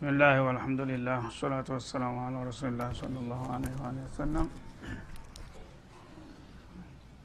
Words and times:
بسم 0.00 0.04
الله 0.12 0.34
والحمد 0.46 0.80
لله 0.90 1.16
والصلاة 1.26 1.68
والسلام 1.74 2.14
على 2.26 2.38
رسول 2.48 2.68
الله 2.72 2.90
صلى 3.02 3.18
الله 3.22 3.40
عليه 3.54 3.74
وآله 3.82 4.02
وسلم 4.08 4.46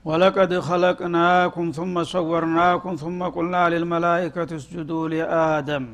ولقد 0.05 0.51
خلقناكم 0.69 1.65
ثم 1.79 1.95
صورناكم 2.15 2.91
ثم 3.03 3.19
قلنا 3.37 3.63
للملائكة 3.73 4.49
اسجدوا 4.59 5.03
لآدم 5.13 5.85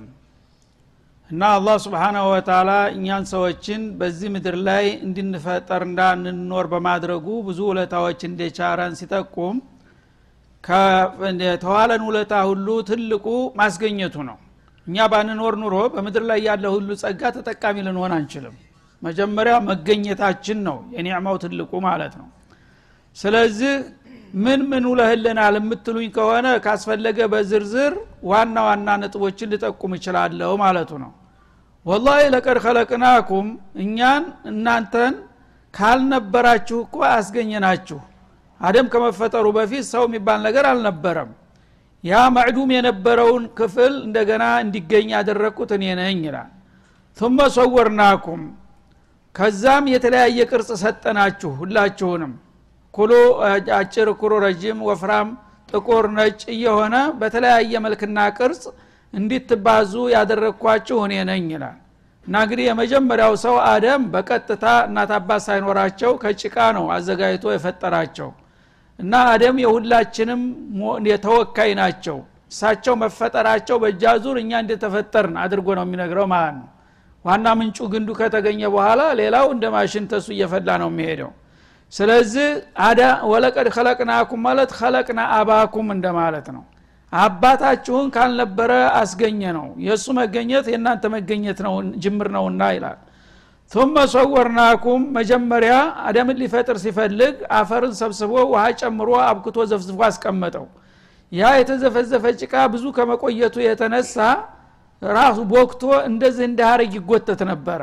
እና 1.30 1.42
አላህ 1.58 1.76
ስብሓናሁ 1.86 2.26
ወተላ 2.34 2.70
እኛን 2.98 3.24
ሰዎችን 3.32 3.82
በዚህ 4.00 4.30
ምድር 4.36 4.56
ላይ 4.68 4.86
እንድንፈጠርና 5.06 6.00
እንኖር 6.32 6.66
በማድረጉ 6.74 7.26
ብዙ 7.48 7.60
ውለታዎች 7.70 8.20
እንደቻረን 8.30 8.94
ሲጠቁም 9.00 9.58
ከተዋለን 10.64 12.04
ውለታ 12.10 12.34
ሁሉ 12.50 12.68
ትልቁ 12.90 13.26
ማስገኘቱ 13.62 14.16
ነው 14.30 14.38
እኛ 14.87 15.07
ባንኖር 15.13 15.55
ኑሮ 15.63 15.75
በምድር 15.93 16.25
ላይ 16.31 16.41
ያለ 16.47 16.65
ሁሉ 16.75 16.89
ጸጋ 17.03 17.23
ተጠቃሚ 17.37 17.77
ልንሆን 17.87 18.13
አንችልም። 18.17 18.55
መጀመሪያ 19.03 19.55
መገኘታችን 19.69 20.59
ነው 20.67 20.77
የኒዕማው 20.95 21.37
ትልቁ 21.43 21.73
ማለት 21.87 22.15
ነው። 22.21 22.29
ስለዚህ 23.17 23.75
ምን 24.45 24.61
ምን 24.71 24.85
ውለህልናል 24.91 25.55
የምትሉኝ 25.59 26.09
ከሆነ 26.15 26.47
ካስፈለገ 26.65 27.19
በዝርዝር 27.33 27.95
ዋና 28.31 28.57
ዋና 28.69 28.89
ነጥቦችን 29.03 29.51
ልጠቁም 29.53 29.93
እችላለሁ 29.99 30.53
ማለቱ 30.63 30.91
ነው። 31.03 31.13
ወላሂ 31.87 32.21
ለቀድ 32.35 32.59
ከለቅናኩም 32.65 33.47
እኛን 33.85 34.25
እናንተን 34.51 35.15
ካልነበራችሁ 35.75 36.79
እኮ 36.87 36.97
አስገኘናችሁ። 37.13 37.99
አደም 38.61 38.87
ከመፈጠሩ 38.93 39.47
በፊት 39.57 39.85
ሰው 39.93 40.03
የሚባል 40.09 40.41
ነገር 40.47 40.65
አልነበረም 40.71 41.31
ያ 42.05 42.21
መዕዱም 42.37 42.71
የነበረውን 42.75 43.45
ክፍል 43.59 43.93
እንደገና 44.07 44.45
እንዲገኝ 44.63 45.09
ያደረግኩት 45.17 45.71
እኔ 45.77 45.85
ነኝ 46.01 46.19
ይላል። 46.27 46.51
ثم 47.19 47.39
ሰወርናኩም። 47.57 48.43
ከዛም 49.35 49.85
የተለያየ 49.93 50.39
ቅርጽ 50.51 50.71
ሰጠናችሁ 50.83 51.51
ሁላችሁንም። 51.61 52.33
ኩሉ 52.95 53.13
አጭር 53.77 54.09
ኩሩ 54.21 54.33
ረጅም 54.45 54.81
ወፍራም 54.89 55.29
ጥቁር 55.69 56.07
ነጭ 56.17 56.41
እየሆነ 56.55 56.97
በተለያየ 57.21 57.73
መልክና 57.85 58.19
ቅርጽ 58.39 58.63
እንዲትባዙ 59.15 59.93
ያደረግኳችሁ 60.15 60.99
እኔ 61.07 61.15
ነኝ 61.31 61.47
ይላል። 61.55 61.79
እና 62.27 62.35
እንግዲህ 62.45 62.65
የመጀመሪያው 62.69 63.33
ሰው 63.45 63.57
አደም 63.71 64.03
በቀጥታ 64.13 64.65
እናት 64.89 65.13
አባት 65.17 65.43
ሳይኖራቸው 65.47 66.13
ከጭቃ 66.23 66.57
ነው 66.77 66.85
አዘጋጅቶ 66.97 67.45
የፈጠራቸው 67.55 68.29
እና 69.03 69.15
አደም 69.31 69.57
የሁላችንም 69.63 70.43
የተወካይ 71.11 71.71
ናቸው። 71.81 72.19
እሳቸው 72.53 72.95
መፈጠራቸው 73.03 73.77
በእጃዙር 73.83 74.37
እኛ 74.43 74.53
እንደተፈጠርን 74.63 75.37
አድርጎ 75.45 75.69
ነው 75.79 75.85
የሚነግረው 75.87 76.27
ማለት 76.33 76.55
ነው። 76.59 76.69
ዋና 77.25 77.47
ምንጩ 77.59 77.79
ግንዱ 77.93 78.11
ከተገኘ 78.19 78.61
በኋላ 78.75 79.03
ሌላው 79.21 79.47
እንደ 79.55 79.65
ማሽን 79.75 80.05
ተሱ 80.13 80.27
እየፈላ 80.35 80.69
ነው 80.83 80.89
የሚሄደው። 80.93 81.31
ስለዚህ 81.93 82.49
አዳ 82.85 83.01
ወለቀድ 83.31 83.67
ከለቅናኩም 83.75 84.41
ማለት 84.47 84.71
ከለቅና 84.79 85.21
አባኩም 85.39 85.89
እንደማለት 85.97 86.47
ነው። 86.57 86.63
አባታችሁን 87.13 88.07
ካልነበረ 88.15 88.73
አስገኘ 89.01 89.41
ነው 89.57 89.67
የእሱ 89.87 90.07
መገኘት 90.19 90.67
የእናንተ 90.73 91.05
መገኘት 91.15 91.59
ነው 91.67 91.75
ጅምር 92.05 92.29
ነውና 92.37 92.63
ይላል 92.77 92.99
ثم 93.73 93.95
ሰወርናኩም 94.15 95.03
መጀመሪያ 95.17 95.75
አደምን 96.09 96.37
ሊፈጥር 96.43 96.77
ሲፈልግ 96.83 97.37
አፈርን 97.59 97.93
ሰብስቦ 98.01 98.33
ውሃ 98.51 98.65
ጨምሮ 98.81 99.11
አብክቶ 99.29 99.57
ዘፍዝፎ 99.71 100.01
አስቀመጠው። 100.09 100.67
ያ 101.33 101.51
የተዘፈዘፈ 101.59 102.25
ጭቃ 102.41 102.55
ብዙ 102.73 102.85
ከመቆየቱ 102.97 103.57
የተነሳ 103.67 104.17
ራሱ 105.03 105.39
ቦክቶ 105.53 105.83
እንደዚህ 106.11 106.45
እንደ 106.51 106.61
ሀረግ 106.71 106.93
ይጎተት 106.99 107.41
ነበረ። 107.51 107.81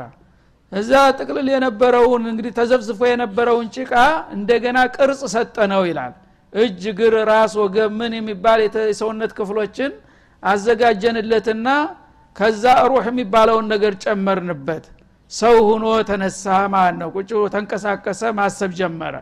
እዛ 0.72 0.92
ጥቅልል 1.18 1.48
የነበረውን 1.54 2.22
እንግዲህ 2.32 2.52
ተዘፍዝፎ 2.58 3.00
የነበረውን 3.12 3.66
ጭቃ 3.76 3.92
እንደገና 4.36 4.78
ቅርጽ 4.96 5.22
ሰጠ 5.34 5.56
ነው 5.72 5.82
ይላል። 5.90 6.14
እጅ 6.52 6.82
ግር 7.00 7.14
ራስ 7.30 7.52
ወገብ 7.62 7.90
ምን 7.98 8.14
የሚባል 8.18 8.60
የሰውነት 8.66 9.34
ክፍሎችን 9.38 9.92
አዘጋጀንለትና 10.42 11.68
ከዛ 12.36 12.64
ሩህ 12.90 13.04
የሚባለውን 13.10 13.66
ነገር 13.74 13.92
ጨመርንበት 14.04 14.84
ሰው 15.32 15.56
ሁኖ 15.68 15.86
ተነሳ 16.08 16.44
ማለት 16.74 16.96
ነው? 17.00 17.08
ቁጭ 17.16 17.30
ተንቀሳቀሰ 17.54 18.22
ማሰብ 18.38 18.70
ጀመረ። 18.80 19.14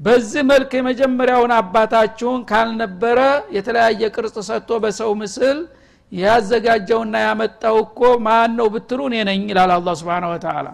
በዚህ 0.00 0.42
መልክ 0.50 0.70
የመጀመሪያውን 0.78 1.52
አባታችሁን 1.58 2.40
ካልነበረ 2.50 3.18
የተለያየ 3.56 4.02
ቅርጽ 4.16 4.36
ሰጥቶ 4.48 4.70
በሰው 4.84 5.10
ምስል 5.20 5.58
ያዘጋጀውና 6.12 7.14
ያመጣው 7.26 7.76
እኮ 7.84 8.00
ማን 8.26 8.50
ነው 8.58 8.66
ብትሉ 8.74 9.00
እኔ 9.10 9.16
ነኝ 9.28 9.42
ይላል 9.52 9.70
አላ 9.76 9.92
ስብን 10.00 10.24
ወተላ 10.32 10.66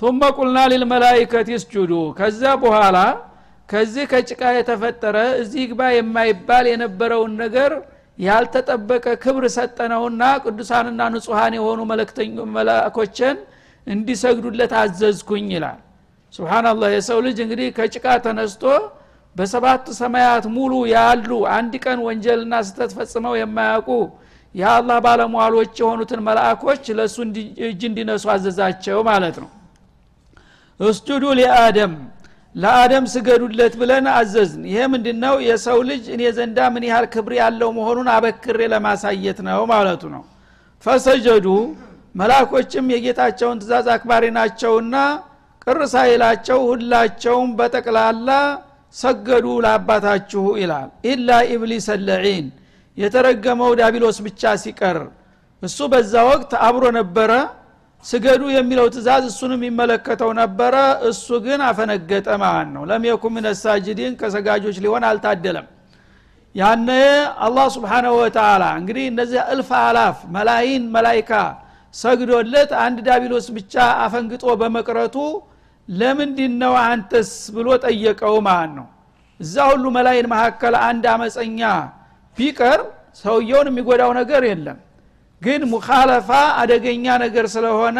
ثم 0.00 0.20
ቁልና 0.36 0.58
ሊልመላይከት 0.70 1.48
ይስጁዱ። 1.54 1.92
ከዛ 2.18 2.42
በኋላ 2.62 2.98
ከዚህ 3.68 4.04
ከጭቃ 4.12 4.42
የተፈጠረ 4.56 5.16
እዚህ 5.42 5.62
ግባ 5.70 5.80
የማይባል 5.96 6.64
የነበረውን 6.70 7.32
ነገር 7.42 7.72
ያልተጠበቀ 8.18 9.06
ክብር 9.22 9.44
ሰጠነውና 9.54 10.22
ቅዱሳንና 10.44 11.00
ንጹሐን 11.14 11.54
የሆኑ 11.58 11.78
መለኮችን 12.56 13.36
እንዲሰግዱለት 13.86 14.72
አዘዝኩኝ 14.80 15.48
ይላል። 15.56 15.78
ስብናላህ 16.34 16.90
የሰው 16.96 17.18
ልጅ 17.26 17.38
እንግዲህ 17.44 17.68
ከጭቃ 17.76 18.06
ተነስቶ 18.24 18.62
በሰባቱ 19.36 19.86
ሰማያት 19.98 20.44
ሙሉ 20.56 20.72
ያሉ 20.92 21.28
አንድ 21.56 21.72
ቀን 21.84 21.98
ወንጀልና 22.06 22.54
ስተት 22.68 22.90
ፈጽመው 22.96 23.34
የማያውቁ 23.38 23.88
የአላህ 24.54 24.96
ባለሟሎች 25.04 25.72
የሆኑትን 25.82 26.20
መላእኮች 26.26 26.82
ለእሱ 26.98 27.16
እጅ 27.66 27.80
እንዲነሱ 27.90 28.24
አዘዛቸው 28.34 28.98
ማለት 29.10 29.36
ነው። 29.42 29.50
እስጁዱ 30.80 31.24
ሊአደም 31.38 31.94
ለአደም 32.54 33.04
ስገዱለት 33.12 33.74
ብለን 33.80 34.06
አዘዝን። 34.14 34.62
ይሄ 34.70 34.78
ምንድነው? 34.94 35.34
የሰው 35.48 35.78
ልጅ 35.90 36.02
እኔ 36.14 36.22
ዘንዳ 36.36 36.58
ምን 36.74 36.84
ያህል 36.88 37.06
ክብር 37.14 37.32
ያለው 37.40 37.70
መሆኑን 37.78 38.08
አበክሬ 38.14 38.58
ለማሳየት 38.72 39.38
ነው 39.46 39.60
ማለቱ 39.72 40.02
ነው። 40.14 40.22
ፈሰጀዱ 40.84 41.46
መላኮችም 42.14 42.86
የጌታቸውን 42.92 43.60
ትእዛዝ 43.60 43.86
አክባሪ 43.94 44.24
ናቸውና 44.36 44.96
ቅር 45.64 45.78
ሳይላቸው 45.92 46.58
ሁላቸውም 46.68 47.50
በጠቅላላ 47.58 48.30
ሰገዱ 48.94 49.46
ለአባታችሁ 49.64 50.44
ይላል። 50.60 50.88
ኢላ 51.10 51.28
ኢብሊስ 51.52 51.86
ለዒን 52.08 52.46
የተረገመው 52.98 53.70
ዳቢሎስ 53.80 54.18
ብቻ 54.26 54.52
ሲቀር 54.62 54.98
እሱ 55.62 55.78
በዛ 55.92 56.14
ወቅት 56.30 56.52
አብሮ 56.66 56.84
ነበረ። 56.98 57.30
ስገዱ 58.04 58.42
የሚለው 58.52 58.86
ትእዛዝ 58.94 59.24
እሱንም 59.30 59.60
የሚመለከተው 59.60 60.30
ነበረ። 60.40 60.74
እሱ 61.10 61.26
ግን 61.44 61.60
አፈነገጠ 61.66 62.28
ማለት 62.42 62.68
ነው። 62.74 62.82
ለምየኩ 62.90 63.24
ምን 63.34 63.46
ከሰጋጆች 64.20 64.76
ሊሆን 64.84 65.04
አልታደለም። 65.10 65.66
ያነ 66.54 66.88
አላህ 67.44 67.66
ስብሓናሁ 67.76 68.14
ወተላ 68.22 68.64
እንግዲህ 68.80 69.04
እነዚህ 69.12 69.40
እልፍ 69.54 69.70
አላፍ 69.80 70.16
መላይን 70.34 70.82
መላይካ 70.96 71.30
ሰግዶለት 71.94 72.70
አንድ 72.84 72.98
ዳቢሎስ 73.06 73.46
ብቻ 73.56 73.74
አፈንግጦ 74.04 74.44
በመቅረቱ 74.60 75.16
ለምንድን 75.88 76.52
ነው 76.62 76.74
አንተስ 76.84 77.30
ብሎ 77.56 77.68
ጠየቀው 77.84 78.34
ማለት 78.46 78.72
ነው? 78.78 78.86
እዛ 79.40 79.54
ሁሉ 79.70 79.84
መላይን 79.96 80.26
መካከል 80.32 80.74
አንድ 80.88 81.04
አመፀኛ 81.14 81.60
ቢቀር 82.38 82.80
ሰውየውን 83.22 83.68
የሚጎዳው 83.70 84.10
ነገር 84.20 84.42
የለም። 84.50 84.78
ግን 85.42 85.60
ሙካለፋ 85.72 86.28
አደገኛ 86.60 87.06
ነገር 87.24 87.46
ስለሆነ 87.54 87.98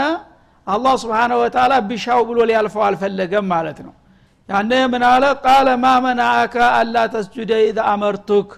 አላህ 0.67 0.95
ስብሓነ 1.03 1.33
ወተላ 1.43 1.73
ቢሻው 1.89 2.21
ብሎ 2.29 2.39
ሊያልፈው 2.49 2.83
አልፈለገም 2.89 3.47
ማለት 3.55 3.79
ነው። 3.87 3.95
ያነ 4.49 4.73
ምን 4.93 5.03
አለ? 5.09 5.25
قال 5.45 5.69
ما 5.77 5.87
ألا 6.79 6.97
تسجد 7.15 7.53
إذ 7.67 7.79
أمرتك። 7.93 8.49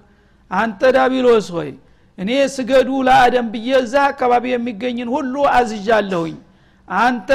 አንተ 0.50 0.80
ዳቢሎስ 0.96 1.46
ሆይ 1.56 1.70
እኔ 2.18 2.30
ስገዱ 2.54 2.88
ለአደም 3.06 3.46
ብዬ 3.52 3.68
እዛ 3.80 3.94
አካባቢ 4.10 4.44
የሚገኝን 4.52 5.08
ሁሉ 5.14 5.34
አዝዣለሁኝ 5.54 6.34
አንተ 6.88 7.28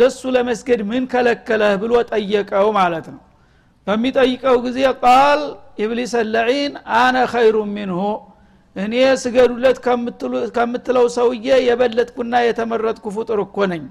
ለሱ 0.00 0.20
ለመስገድ 0.34 0.80
ምን 0.90 1.04
ከለከለህ 1.12 1.74
ብሎ 1.82 1.92
ጠየቀው 2.10 2.68
ማለት 2.78 3.06
ነው። 3.14 3.20
በሚጠይቀው 3.86 4.56
ጊዜ 4.66 4.78
قال 5.02 5.40
إبليس 5.84 6.12
لعين 6.34 6.72
أنا 6.98 7.16
خير 7.32 7.56
منه 7.74 8.00
እኔ 8.76 8.94
ስገዱለት 9.22 9.78
ከምትለው 10.56 11.06
ሰውዬ 11.16 11.48
የበለጥኩና 11.68 12.34
የተመረጥኩ 12.46 13.06
ፍጡር 13.16 13.40
እኮ 13.46 13.66
ነኝ። 13.72 13.84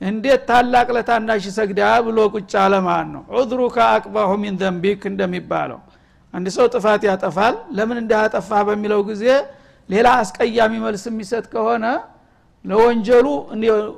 እንዴት 0.00 0.42
ታላቅ 0.48 0.88
ለታናሽ 0.96 1.44
ሰግዳ 1.56 1.80
ብሎ 2.06 2.18
ቁጭ 2.34 2.52
አለ 2.64 2.74
ነው። 3.14 3.22
ዑድሩከ 3.34 3.76
አቅባሁ 3.94 4.30
ሚን 4.42 4.56
ዘንቢክ 4.60 5.00
እንደሚባለው። 5.10 5.80
አንድ 6.34 6.46
ሰው 6.56 6.66
ጥፋት 6.74 7.02
ያጠፋል። 7.08 7.54
ለምን 7.76 7.98
እንዳያጠፋ 8.02 8.50
በሚለው 8.68 9.00
ጊዜ 9.10 9.24
ሌላ 9.88 10.08
አስቀያሚ 10.22 10.72
መልስ 10.84 11.04
የሚሰጥ 11.08 11.44
ከሆነ 11.52 11.84
ለወንጀሉ 12.64 13.26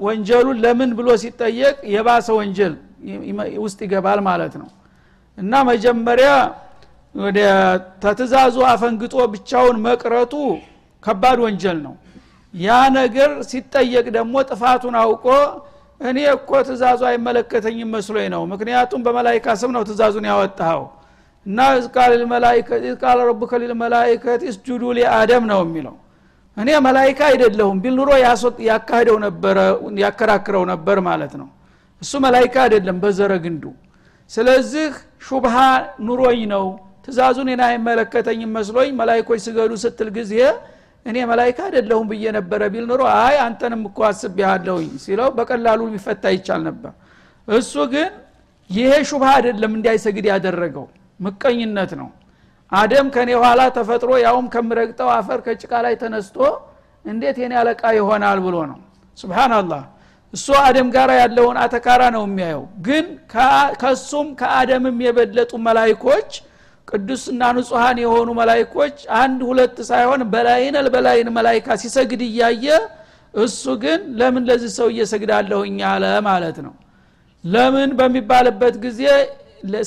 ወንጀሉን 0.07 0.59
ለምን 0.65 0.91
ብሎ 0.99 1.09
ሲጠየቅ 1.23 1.77
የባሰ 1.95 2.29
ወንጀል 2.39 2.75
ውስጥ 3.65 3.79
ይገባል 3.87 4.21
ማለት 4.29 4.55
ነው። 4.61 4.69
እና 5.39 5.53
መጀመሪያ 5.71 6.31
ወደ 7.15 7.39
ተትእዛዙ 8.03 8.57
አፈንግጦ 8.73 9.15
ብቻውን 9.33 9.77
መቅረቱ 9.87 10.35
ከባድ 11.03 11.39
ወንጀል 11.47 11.79
ነው። 11.87 11.95
ያ 12.55 12.69
ነገር 12.99 13.31
ሲጠየቅ 13.51 14.07
ደግሞ 14.17 14.35
ጥፋቱን 14.49 14.95
አውቆ 15.03 15.27
እኔ 16.01 16.19
እኮ 16.35 16.51
ትእዛዙ 16.67 17.01
አይመለከተኝም 17.11 17.91
መስሎኝ 17.95 18.27
ነው። 18.35 18.43
ምክንያቱም 18.53 19.01
በመላይካ 19.07 19.47
ስም 19.61 19.71
ነው 19.77 19.83
ትእዛዙን 19.89 20.27
ያወጣኸው 20.31 20.85
እና 21.47 21.59
ቃል 23.03 23.19
ረቡከ 23.29 23.53
ሊልመላይከት 23.63 24.41
እስጁዱ 24.51 24.83
ሊአደም 24.99 25.45
ነው 25.53 25.61
የሚለው። 25.67 25.97
እኔ 26.57 26.71
መላይካ 26.87 27.21
አይደለሁም 27.31 27.77
ቢል 27.83 27.95
ኑሮ 27.99 28.11
ያካሄደው 28.69 29.17
ነበረ 29.27 29.59
ያከራክረው 30.03 30.65
ነበር 30.73 30.99
ማለት 31.09 31.33
ነው። 31.41 31.49
እሱ 32.03 32.13
መላይካ 32.25 32.55
አይደለም 32.65 32.97
በዘረ 33.03 33.33
ግንዱ። 33.45 33.65
ስለዚህ 34.31 34.89
ሹብሃ 35.27 35.55
ኑሮኝ 36.09 36.41
ነው 36.53 36.67
ትእዛዙን 37.05 37.49
ኔና 37.51 37.63
አይመለከተኝም 37.71 38.51
መስሎኝ 38.57 38.91
መላይኮች 39.01 39.41
ስገዱ 39.47 39.73
ስትል 39.85 40.09
ጊዜ 40.19 40.35
እኔ 41.07 41.17
መላይካ 41.31 41.59
አይደለሁም 41.67 42.07
ብዬ 42.11 42.25
ነበረ 42.39 42.63
ቢል 42.73 42.85
ኑሮ 42.91 43.03
አይ 43.19 43.37
አንተንም 43.45 43.83
እኮ 43.89 43.99
አስብ 44.09 44.37
ያለውኝ 44.45 44.91
ሲለው 45.05 45.29
በቀላሉ 45.39 45.81
ሊፈታ 45.95 46.25
ይቻል 46.37 46.61
ነበር። 46.69 46.93
እሱ 47.49 47.75
ግን 47.93 48.11
ይሄ 48.71 48.91
ሹብሃ 49.11 49.29
አይደለም 49.39 49.73
እንዳይሰግድ 49.79 50.27
ያደረገው 50.33 50.87
ምቀኝነት 51.21 51.93
ነው። 52.01 52.09
አደም 52.73 53.07
ከኔ 53.15 53.31
ኋላ 53.43 53.61
ተፈጥሮ 53.77 54.11
ያውም 54.25 54.47
ከምረግጠው 54.53 55.09
አፈር 55.15 55.41
ከጭቃ 55.47 55.73
ላይ 55.87 55.95
ተነስቶ 56.03 56.37
እንዴት 57.05 57.37
የኔ 57.43 57.53
አለቃ 57.61 57.83
ይሆናል 57.99 58.39
ብሎ 58.45 58.57
ነው። 58.71 58.79
ስብናላህ 59.19 59.83
እሱ 60.35 60.47
አደም 60.65 60.89
ጋር 60.95 61.11
ያለውን 61.21 61.57
አተካራ 61.63 62.03
ነው 62.17 62.23
የሚያየው። 62.27 62.63
ግን 62.87 63.07
ከሱም 63.83 64.29
ከአደምም 64.41 64.99
የበለጡ 65.07 65.53
መላይኮች 65.67 66.31
ቅዱስና 66.89 67.43
ንጹሐን 67.57 67.99
የሆኑ 68.05 68.29
መላይኮች 68.39 68.97
አንድ 69.21 69.41
ሁለት 69.49 69.77
ሳይሆን 69.91 70.21
بلايين 70.33 70.87
البلايين 70.95 71.29
መላይካ 71.37 71.77
ሲሰግድ 71.83 72.23
እያየ 72.29 72.65
እሱ 73.35 73.65
ግን 73.83 74.01
ለምን 74.21 74.45
ለዚህ 74.49 74.71
ሰው 74.79 74.89
እሰግዳለሁኝ 74.93 75.77
አለ 75.91 76.05
ማለት 76.29 76.57
ነው። 76.67 76.75
ለምን 77.45 77.91
በሚባልበት 77.99 78.75
ጊዜ 78.85 79.03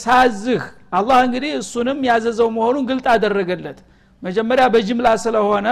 ሳዝህ 0.03 0.61
አላህ 0.93 1.17
እንግዲህ 1.25 1.51
እሱንም 1.59 1.99
ያዘዘው 2.07 2.49
መሆኑን 2.57 2.85
ግልጥ 2.89 3.05
አደረገለት። 3.13 3.79
መጀመሪያ 4.23 4.65
በጅምላ 4.73 5.07
ስለሆነ 5.23 5.67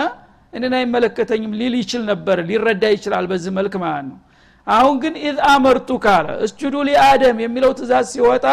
እኔን 0.54 0.74
አይመለከተኝም 0.78 1.52
ሊል 1.60 1.74
ይችል 1.82 2.02
ነበር 2.12 2.38
ሊረዳ 2.48 2.84
ይችላል 2.96 3.26
በዚህ 3.32 3.52
መልክ 3.58 3.74
ማለት 3.84 4.06
ነው። 4.10 4.18
አሁን 4.68 4.96
ግን 5.04 5.14
ኢዝ 5.24 5.38
አመርቱ 5.52 5.90
ካለ 6.04 6.28
እስጁዱ 6.46 6.76
ሊአደም 6.88 7.38
የሚለው 7.44 7.72
ትእዛዝ 7.80 8.08
ሲወጣ 8.14 8.46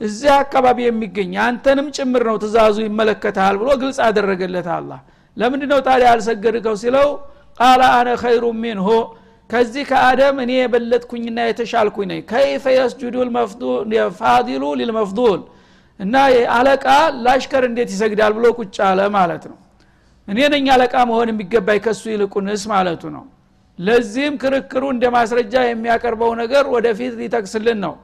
እዚህ 0.00 0.30
አካባቢ 0.36 0.78
የሚገኝ 0.84 1.34
አንተንም 1.44 1.86
ጭምር 1.96 2.22
ነው 2.28 2.36
ትእዛዙ 2.42 2.76
ይመለከታል 2.86 3.54
ብሎ 3.60 3.68
ግልጽ 3.82 3.98
አደረገለት 4.06 4.68
አላ 4.74 4.90
ለምንድ 5.36 5.62
ነው 5.72 5.80
ታዲያ 5.86 6.08
አልሰገድከው 6.14 6.74
ሲለው 6.82 7.08
ቃለ 7.58 7.82
አነ 7.96 8.08
ኸይሩ 8.22 8.44
ሚንሁ 8.62 8.88
ከዚህ 9.50 9.84
ከአደም 9.90 10.36
እኔ 10.44 10.52
የበለጥኩኝና 10.58 11.38
የተሻልኩኝ 11.48 12.06
ነኝ። 12.12 12.20
ከይፈ 12.30 12.64
የስጁዱ 12.76 13.14
ፋዲሉ 14.18 14.64
ሊልመፍዱል 14.80 15.40
እና 16.00 16.14
አለቃ 16.56 16.86
ላሽከር 17.24 17.64
እንዴት 17.68 17.90
ይሰግዳል 17.94 18.32
ብሎ 18.36 18.46
ቁጭ 18.58 18.76
አለ 18.88 19.00
ማለት 19.14 19.44
ነው። 19.50 19.58
እኔ 20.28 20.38
ነኝ 20.54 20.66
አለቃ 20.74 20.94
መሆን 21.10 21.28
የሚገባኝ 21.32 21.78
ከሱ 21.84 22.02
ይልቁንስ 22.12 22.62
ማለቱ 22.72 23.02
ነው። 23.16 23.24
ለዚህም 23.78 24.34
ክርክሩ 24.42 24.82
እንደ 24.94 25.04
ማስረጃ 25.14 25.54
የሚያቀርበው 25.66 26.30
ነገር 26.42 26.64
ወደፊት 26.74 27.14
ሊጠቅስልን 27.20 27.78
ነው። 27.86 27.94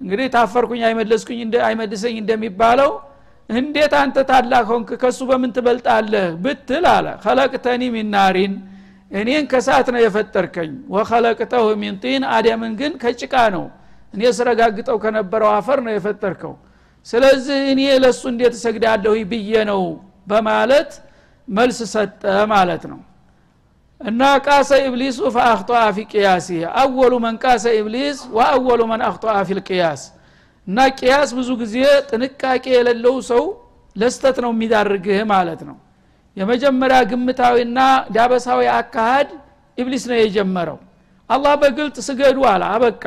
እንግዲህ 0.00 0.26
ታፈርኩኝ 0.34 0.80
አይመለስኩኝ 0.88 1.38
አይመልሰኝ 1.68 2.16
እንደሚባለው 2.22 2.90
እንዴት 3.50 3.92
አንተ 3.96 4.16
ታላቅ 4.30 4.64
ሆንክ? 4.70 4.88
ከሱ 5.02 5.18
በምን 5.30 5.50
ትበልጣለህ? 5.56 6.26
ብትል 6.44 6.84
አለ 6.94 7.06
ከለቅተኒ 7.24 7.82
ሚናሪን 7.94 8.54
እኔን 9.10 9.44
ከሰዓት 9.52 9.88
ነው 9.94 10.00
የፈጠርከኝ። 10.02 10.72
ወከለቅተሁ 10.94 11.64
ሚን 11.82 11.94
ጢን 12.02 12.22
አደምን 12.36 12.72
ግን 12.80 12.92
ከጭቃ 13.02 13.34
ነው። 13.56 13.64
እኔ 14.14 14.22
ስረጋግጠው 14.38 14.96
ከነበረው 15.04 15.50
አፈር 15.58 15.78
ነው 15.86 15.92
የፈጠርከው 15.94 16.54
ስለዚህ 17.06 17.58
እኔ 17.72 17.80
ለእሱ 18.02 18.22
እንዴት 18.32 18.54
እሰግዳለሁ 18.58 19.14
ብዬ 19.32 19.50
ነው 19.70 19.82
በማለት 20.30 20.90
መልስ 21.48 21.78
ሰጠ 21.92 22.22
ማለት 22.52 22.84
ነው። 22.92 23.00
እና 24.00 24.22
ቃሰ 24.46 24.70
ኢብሊሱ 24.86 25.18
ፈአክጠአ 25.34 25.82
ፊ 25.96 26.04
ቅያሲ 26.12 26.48
أول 26.80 27.12
من 27.24 27.36
قاس 27.44 27.64
إبليس 27.80 28.18
وأول 28.36 28.80
من 28.90 29.02
أخطأ 29.08 29.36
في 29.46 29.56
القياس። 29.58 30.02
እና 30.66 30.78
قياس 30.98 31.30
ብዙ 31.38 31.48
ጊዜ 31.62 31.76
ጥንቃቄ 32.10 32.64
የሌለው 32.74 33.16
ሰው 33.30 33.44
ለስህተት 33.96 34.36
ነው 34.44 34.50
የሚዳርግህ 34.54 35.20
ማለት 35.32 35.60
ነው። 35.68 35.76
የመጀመሪያ 36.36 36.98
ግምታዊና 37.10 37.78
ዳበሳዊ 38.14 38.60
አካሃድ 38.74 39.28
ኢብሊስ 39.78 40.04
ነው 40.10 40.18
የጀመረው። 40.20 40.78
አላህ 41.30 41.52
በግልጥ 41.62 41.96
ስገዱ 42.08 42.38
አለ 42.50 42.62
አበቃ። 42.74 43.04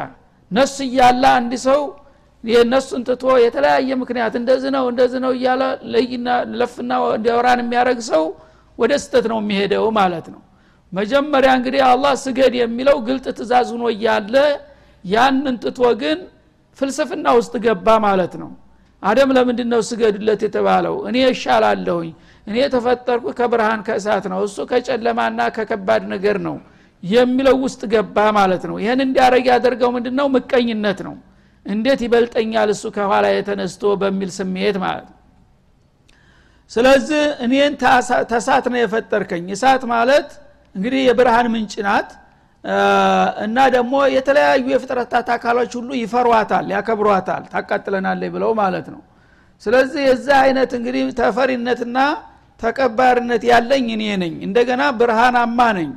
ነሱ 0.52 0.75
እያለ 0.88 1.24
አንድ 1.38 1.54
ሰው 1.68 1.81
የነሱን 2.44 3.02
ትቶ 3.08 3.24
የተለያየ 3.44 3.90
ምክንያት 4.02 4.34
እንደዚህ 4.40 4.70
ነው 4.76 4.86
እንደዚህ 4.92 5.20
ነው 5.26 5.32
እያለ 5.38 5.62
ለፍና 6.60 6.92
ወራን 7.32 7.60
የሚያደረግ 7.64 8.00
ሰው 8.12 8.24
ወደ 8.78 8.92
ስተት 9.04 9.26
ነው 9.32 9.40
የሚሄደው 9.44 9.86
ማለት 10.00 10.28
ነው። 10.34 10.42
መጀመሪያ 10.94 11.50
እንግዲህ 11.58 11.82
አላህ 11.90 12.14
ስገድ 12.24 12.54
የሚለው 12.60 12.98
ግልጥ 13.08 13.26
ትእዛዝ 13.38 13.68
ሆኖ 13.74 13.84
እያለ 13.94 14.36
ያንን 15.06 15.56
ትቶ 15.64 15.82
ግን 16.02 16.20
ፍልስፍና 16.78 17.28
ውስጥ 17.40 17.54
ገባ 17.66 17.88
ማለት 18.08 18.34
ነው። 18.42 18.50
አደም 19.04 19.30
ለምንድ 19.36 19.60
ነው 19.74 19.82
ስገድለት 19.90 20.42
የተባለው? 20.46 20.96
እኔ 21.10 21.18
እሻላለሁኝ 21.32 22.10
እኔ 22.48 22.56
የተፈጠርኩ 22.64 23.26
ከብርሃን 23.40 23.82
ከእሳት 23.88 24.26
ነው 24.32 24.40
እሱ 24.48 24.58
ከጨለማና 24.72 25.40
ከከባድ 25.56 26.04
ነገር 26.14 26.38
ነው 26.48 26.56
የሚለው 27.04 27.56
ውስጥ 27.66 27.82
ገባ 27.94 28.18
ማለት 28.40 28.64
ነው። 28.70 28.76
ይህን 28.84 29.02
እንዲያደረግ 29.06 29.46
ያደርገው 29.54 29.90
ምንድ 29.96 30.08
ነው 30.20 30.28
ምቀኝነት 30.36 31.00
ነው 31.08 31.16
እንዴት 31.69 32.00
ይበልጠኛል 32.06 32.69
እሱ 32.74 32.83
ከኋላ 32.95 33.25
የተነስቶ 33.33 33.83
በሚል 34.01 34.30
ስሜት 34.38 34.77
ማለት 34.83 35.07
ነው። 35.10 35.16
ስለዚህ 36.71 37.21
እኔን 37.45 37.73
ተሳት 38.31 38.66
ነው 38.71 38.80
የፈጠርከኝ። 38.81 39.45
እሳት 39.56 39.83
ማለት 39.94 40.28
እንግዲህ 40.76 41.02
የብርሃን 41.07 41.47
ምንጭ 41.54 41.73
ናት። 41.88 42.09
እና 43.45 43.57
ደግሞ 43.76 43.94
የተለያዩ 44.16 44.66
የፍጥረታት 44.73 45.28
አካሎች 45.35 45.71
ሁሉ 45.80 45.90
ይፈሯታል 46.02 46.66
ያከብሯታል 46.73 47.44
ታቃጥለናለች 47.54 48.31
ብለው 48.35 48.52
ማለት 48.61 48.88
ነው። 48.94 49.02
ስለዚህ 49.61 50.02
የዚህ 50.09 50.35
አይነት 50.44 50.71
እንግዲህ 50.78 51.06
ተፈሪነትና 51.19 51.97
ተቀባሪነት 52.59 53.44
ያለኝ 53.52 53.88
እኔ 53.95 54.04
ነኝ። 54.23 54.35
እንደገና 54.47 54.83
ብርሃናማ 54.99 55.59
ነኝ። 55.78 55.90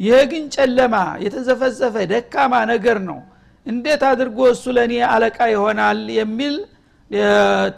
ይሄ 0.00 0.16
ግን 0.30 0.44
ጨለማ 0.54 0.94
የተዘፈዘፈ 1.24 1.94
ደካማ 2.12 2.54
ነገር 2.72 2.98
ነው 3.08 3.18
እንዴት 3.68 4.02
አድርጎ 4.10 4.38
እሱ 4.52 4.64
ለእኔ 4.76 4.94
አለቃ 5.12 5.38
ይሆናል 5.52 6.00
የሚል 6.18 6.54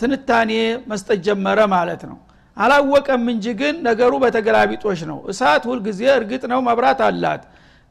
ትንታኔ 0.00 0.52
መስጠት 0.90 1.18
ጀመረ 1.26 1.58
ማለት 1.74 2.02
ነው። 2.10 2.18
አላወቀም 2.56 3.24
እንጂ 3.32 3.46
ግን 3.60 3.74
ነገሩ 3.88 4.12
በተገላቢጦች 4.22 5.00
ነው። 5.10 5.18
እሳት 5.32 5.62
ሁልጊዜ 5.70 6.00
እርግጥ 6.16 6.42
ነው 6.52 6.60
መብራት 6.68 7.00
አላት 7.06 7.42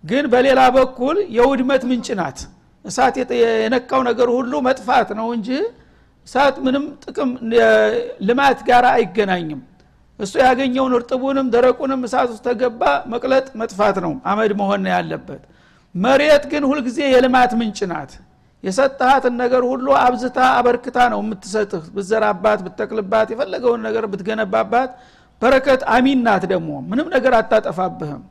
ግን 0.04 0.26
በሌላ 0.34 0.62
በኩል 0.76 1.18
የውድመት 1.38 1.84
ምንጭ 1.90 2.08
ናት። 2.20 2.40
እሳት 2.86 3.16
የነካው 3.62 4.02
ነገር 4.10 4.28
ሁሉ 4.36 4.54
መጥፋት 4.68 5.10
ነው 5.20 5.28
እንጂ 5.38 5.50
እሳት 6.28 6.56
ምንም 6.66 6.84
ጥቅም 7.04 7.30
ልማት 8.28 8.60
ጋር 8.70 8.86
አይገናኝም። 8.92 9.62
እሱ 10.20 10.34
ያገኘውን 10.44 10.94
እርጥቡንም 10.98 11.48
ደረቁንም 11.54 12.02
እሳት 12.08 12.30
ውስጥ 12.34 12.44
ተገባ 12.48 12.82
መቅለጥ 13.14 13.48
መጥፋት 13.62 13.98
ነው 14.06 14.14
አመድ 14.32 14.52
መሆን 14.62 14.88
ያለበት 14.94 15.44
መሬት 15.96 16.44
ግን 16.52 16.64
ሁልጊዜ 16.70 17.00
የልማት 17.14 17.52
ምንጭ 17.60 17.80
ናት። 17.92 18.12
የሰጠሃትን 18.64 19.36
ነገር 19.42 19.62
ሁሉ 19.70 19.88
አብዝታ 20.00 20.40
አበርክታ 20.58 20.98
ነው 21.14 21.20
የምትሰጥህ። 21.24 21.84
ብዘራባት 21.96 22.60
ብተክልባት 22.66 23.28
የፈለገውን 23.34 23.82
ነገር 23.88 24.04
ብትገነባባት 24.12 24.90
በረከት 25.42 25.82
አሚን 25.94 26.20
ናት 26.28 26.44
ደግሞ። 26.52 26.70
ምንም 26.90 27.08
ነገር 27.16 27.34
አታጠፋብህም። 27.40 28.24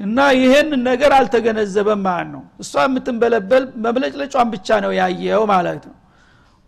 እና 0.00 0.18
ይህን 0.38 0.70
ነገር 0.88 1.12
አልተገነዘበም 1.18 2.00
ማለት 2.06 2.28
ነው። 2.34 2.42
እሷ 2.62 2.72
የምትንበለበል 2.86 3.64
መብለጭለጯን 3.84 4.48
ብቻ 4.54 4.78
ነው 4.84 4.92
ያየው 4.98 5.44
ማለት 5.52 5.84
ነው። 5.90 5.96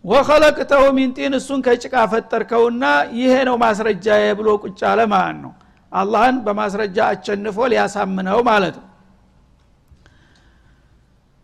ወከለቅተው 0.03 0.83
ሚንጢን 0.97 1.33
እሱን 1.39 1.61
ከጭቃ 1.65 1.95
ፈጠርከውና 2.11 2.83
ይሄ 3.19 3.33
ነው 3.49 3.55
ማስረጃ 3.63 4.07
ብሎ 4.39 4.49
ቁጭ 4.63 4.79
አለ 4.91 4.99
ነው። 5.39 5.51
አላህን 5.91 6.37
በማስረጃ 6.45 6.97
አቸንፎ 7.11 7.57
ሊያሳምነው 7.71 8.39
ማለት 8.49 8.75
ነው 8.79 8.88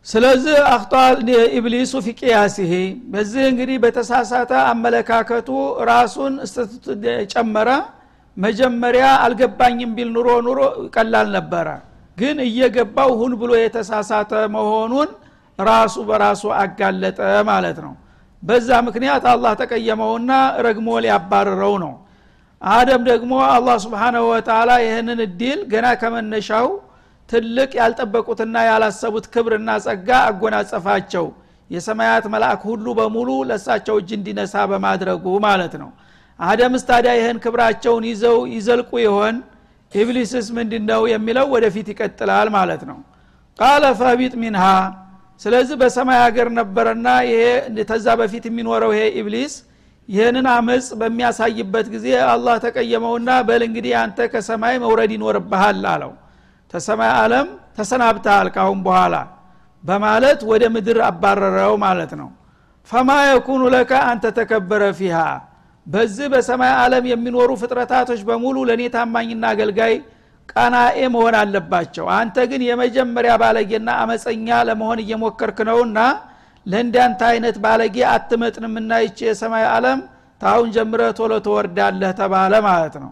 ስለዚህ 0.05 0.57
አክቷል 0.71 1.15
ኢብሊሱ 1.57 1.93
ፊ 2.05 2.13
ቅያሲሄ 2.19 2.73
በዚህ 3.13 3.43
እንግዲህ 3.51 3.77
በተሳሳተ 3.83 4.51
አመለካከቱ 4.71 5.49
ራሱን 5.89 6.33
ጨመረ። 7.33 7.69
መጀመሪያ 8.37 9.05
አልገባኝም 9.25 9.91
ቢል 9.97 10.09
ኑሮ 10.15 10.29
ኑሮ 10.47 10.59
ቀላል 10.95 11.27
ነበረ። 11.37 11.67
ግን 12.17 12.37
እየገባው 12.47 13.11
ሁን 13.19 13.33
ብሎ 13.41 13.51
የተሳሳተ 13.59 14.31
መሆኑን 14.55 15.09
ራሱ 15.59 15.95
በራሱ 16.09 16.43
አጋለጠ 16.61 17.19
ማለት 17.49 17.77
ነው። 17.85 17.93
በዛ 18.43 18.69
ምክንያት 18.87 19.23
አላህ 19.33 19.53
ተቀየመውና 19.61 20.31
ረግሞ 20.65 20.87
ሊያባርረው 21.05 21.75
ነው። 21.83 21.93
አደም 22.61 23.01
ደግሞ 23.09 23.33
አላህ 23.55 23.75
ስብሓናሁ 23.85 24.23
ወተላ 24.31 24.71
ይህንን 24.85 25.19
እድል 25.25 25.59
ገና 25.71 25.87
ከመነሻው 26.01 26.67
ትልቅ 27.29 27.71
ያልጠበቁትና 27.79 28.55
ያላሰቡት 28.69 29.25
ክብርና 29.33 29.69
ጸጋ 29.85 30.09
አጎናጸፋቸው። 30.29 31.25
የሰማያት 31.69 32.25
መልአክ 32.33 32.61
ሁሉ 32.69 32.85
በሙሉ 32.97 33.29
ለሳቸው 33.49 33.95
እጅ 34.01 34.09
እንዲነሳ 34.17 34.55
በማድረጉ 34.71 35.25
ማለት 35.47 35.73
ነው። 35.81 35.89
አደምስ 36.39 36.83
ታዲያ 36.89 37.11
ይህን 37.19 37.37
ክብራቸውን 37.43 38.03
ይዘው 38.11 38.37
ይዘልቁ 38.53 38.91
ይሆን? 39.05 39.35
ኢብሊስስ 39.91 40.47
ምንድ 40.57 40.73
ነው 40.89 41.01
የሚለው? 41.13 41.45
ወደፊት 41.53 41.87
ይቀጥላል 41.93 42.47
ማለት 42.57 42.81
ነው። 42.89 42.97
ቃለ 43.59 43.83
ፈቢጥ 43.99 44.33
ሚንሃ 44.41 44.63
ስለዚህ 45.41 45.75
በሰማይ 45.81 46.19
ሀገር 46.25 46.47
ነበረና 46.59 47.07
ይሄ 47.29 47.41
ተዛ 47.89 48.07
በፊት 48.19 48.43
የሚኖረው 48.49 48.91
ይሄ 48.95 49.01
ኢብሊስ 49.21 49.53
ይህንን 50.09 50.47
አመፅ 50.53 50.87
በሚያሳይበት 50.99 51.87
ጊዜ 51.93 52.07
አላህ 52.33 52.55
ተቀየመውና 52.65 53.29
በል 53.47 53.61
እንግዲህ 53.67 53.93
አንተ 54.01 54.27
ከሰማይ 54.33 54.75
መውረድ 54.83 55.11
ይኖርብሃል 55.15 55.81
አለው 55.93 56.11
ተሰማይ 56.73 57.11
አለም 57.17 57.47
ተሰናብተሃል 57.77 58.47
ካሁን 58.55 58.79
በኋላ 58.85 59.15
በማለት 59.83 60.39
ወደ 60.51 60.63
ምድር 60.75 60.99
አባረረው 61.09 61.73
ማለት 61.83 62.11
ነው። 62.21 62.29
ፈማ 62.89 63.09
የኩኑ 63.27 63.61
ለከ 63.73 63.91
አንተ 64.09 64.25
ተከበረ 64.37 64.83
ፊሃ 64.97 65.17
በዚህ 65.87 66.27
በሰማይ 66.33 66.71
ዓለም 66.81 67.05
የሚኖሩ 67.11 67.49
ፍጥረታቶች 67.61 68.21
በሙሉ 68.29 68.57
ለእኔ 68.69 68.83
ታማኝና 68.95 69.43
አገልጋይ 69.53 69.93
ቀናኤ 70.49 70.99
መሆን 71.13 71.35
አለባቸው። 71.39 72.05
አንተ 72.17 72.37
ግን 72.49 72.61
የመጀመሪያ 72.67 73.33
ባለጌና 73.41 73.89
አመፀኛ 74.01 74.47
ለመሆን 74.69 74.99
እየሞከርክ 75.03 75.59
ነውና 75.69 75.99
ለእንዳንተ 76.65 77.21
አይነት 77.31 77.55
ባለጌ 77.65 77.97
አትመጥንምና 78.13 78.91
ይቺ 79.03 79.19
የሰማይ 79.29 79.65
ዓለም 79.73 79.99
ታሁን 80.41 80.69
ጀምረ 80.75 81.01
ቶሎ 81.19 81.33
ትወርዳለህ 81.45 82.11
ተባለ 82.19 82.53
ማለት 82.67 82.95
ነው። 83.03 83.11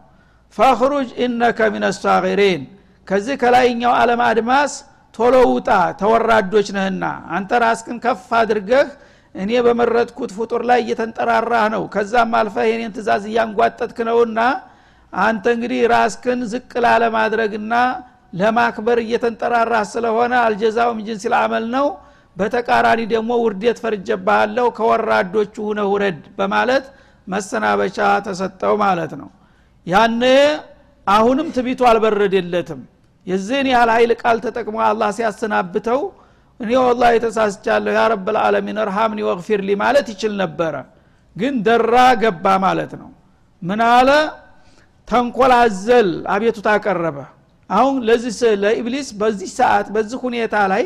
ፈክሩጅ 0.56 1.10
ኢነከ 1.26 1.60
ሳሪን 2.00 2.62
ከዚህ 3.08 3.36
ከላይኛው 3.42 3.94
ዓለም 4.00 4.22
አድማስ 4.26 4.74
ቶሎ 5.16 5.36
ውጣ 5.50 5.70
ተወራዶች 6.00 6.68
ነህና። 6.76 7.04
አንተ 7.36 7.52
ራስክን 7.64 7.98
ከፍ 8.06 8.30
አድርገህ 8.40 8.88
እኔ 9.36 9.52
በመረጥኩት 9.66 10.32
ፍጡር 10.38 10.62
ላይ 10.70 10.80
እየተንጠራራህ 10.84 11.66
ነው። 11.76 11.84
ከዛም 11.94 12.32
አልፈህ 12.40 12.66
የኔን 12.70 12.94
ትእዛዝ 12.96 13.24
እያንጓጠጥክ 13.30 14.00
ነውና 14.10 14.40
አንተ 15.14 15.46
እንግዲህ 15.56 15.82
ራስክን 15.94 16.40
ዝቅ 16.52 16.72
ላለማድረግና 16.86 17.74
ለማክበር 18.34 18.98
እየተንጠራራህ 19.04 19.84
ስለሆነ 19.92 20.34
አልጀዛውም 20.46 21.00
ጅንስ 21.08 21.26
አመል 21.42 21.66
ነው። 21.76 21.88
በተቃራኒ 22.38 23.02
ደግሞ 23.12 23.32
ውርዴት 23.44 23.78
ፈርጀባሃለሁ 23.84 24.66
ከወራዶቹ 24.78 25.56
ሁነ 25.68 25.82
ውረድ 25.92 26.22
በማለት 26.40 26.86
መሰናበቻ 27.28 27.98
ተሰጠው 28.26 28.74
ማለት 28.84 29.14
ነው። 29.22 29.30
ያነ 29.88 30.24
አሁንም 31.08 31.48
ትቢቱ 31.56 31.82
አልበረደለትም 31.90 32.82
የዚህን 33.28 33.68
ያህል 33.74 33.90
ኃይል 33.96 34.12
ቃል 34.22 34.38
ተጠቅሞ 34.46 34.78
አላህ 34.88 35.10
ሲያሰናብተው 35.18 36.02
እኔ 36.60 36.72
ወላ 36.82 37.04
የተሳስቻለሁ 37.16 37.92
ያ 37.98 38.02
ረብ 38.12 38.28
ልዓለሚን 38.36 38.78
እርሃምኒ 38.84 39.20
ወግፊር 39.30 39.62
ሊ 39.68 39.76
ማለት 39.82 40.08
ይችል 40.14 40.34
ነበረ። 40.42 40.76
ግን 41.36 41.54
ደራ 41.68 41.94
ገባ 42.24 42.46
ማለት 42.66 42.92
ነው። 43.02 43.10
ምን 43.62 43.82
አለ? 43.90 44.10
ተንኮላዘል 45.08 46.10
አቤቱታ 46.34 46.68
አቀረበ 46.78 47.18
አሁን 47.70 47.96
ለዚህ 48.08 48.34
ለኢብሊስ 48.64 49.08
በዚህ 49.20 49.50
ሰዓት 49.60 49.88
በዚህ 49.96 50.18
ሁኔታ 50.26 50.56
ላይ 50.72 50.84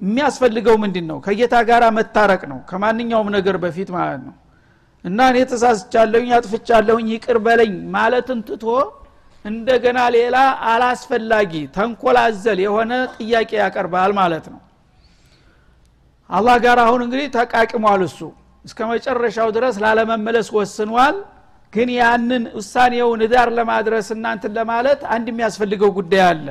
የሚያስፈልገው 0.00 0.76
ምንድን 0.82 1.06
ነው 1.10 1.18
ከጌታ 1.26 1.54
ጋር 1.68 1.82
መታረቅ 1.98 2.42
ነው 2.52 2.58
ከማንኛውም 2.70 3.28
ነገር 3.36 3.56
በፊት 3.64 3.90
ማለት 3.96 4.22
ነው። 4.28 4.34
እና 5.04 5.18
እኔ 5.30 5.38
ተሳስቻለሁኝ 5.50 6.30
አጥፍቻለሁኝ 6.36 7.06
ይቅር 7.14 7.38
በለኝ 7.46 7.72
ማለትን 7.94 8.40
ትቶ 8.48 8.64
እንደገና 9.44 9.98
ሌላ 10.16 10.36
አላስፈላጊ 10.72 11.52
ተንኮላዘል 11.76 12.58
የሆነ 12.64 12.92
ጥያቄ 13.16 13.50
ያቀርባል 13.62 14.10
ማለት 14.20 14.44
ነው። 14.52 14.60
አላህ 16.30 16.56
ጋር 16.64 16.78
አሁን 16.84 17.00
እንግዲህ 17.06 17.26
ተቃቅሟል 17.36 18.02
እሱ። 18.08 18.18
እስከ 18.64 18.78
መጨረሻው 18.92 19.48
ድረስ 19.56 19.76
ላለመመለስ 19.84 20.48
ወስኗል። 20.56 21.16
ግን 21.72 21.88
ያንን 21.98 22.42
ውሳኔውን 22.56 23.20
ዳር 23.32 23.48
ለማድረስ 23.58 24.06
እናንትን 24.16 24.52
ለማለት 24.58 25.00
አንድ 25.14 25.26
የሚያስፈልገው 25.32 25.90
ጉዳይ 25.98 26.22
አለ። 26.30 26.46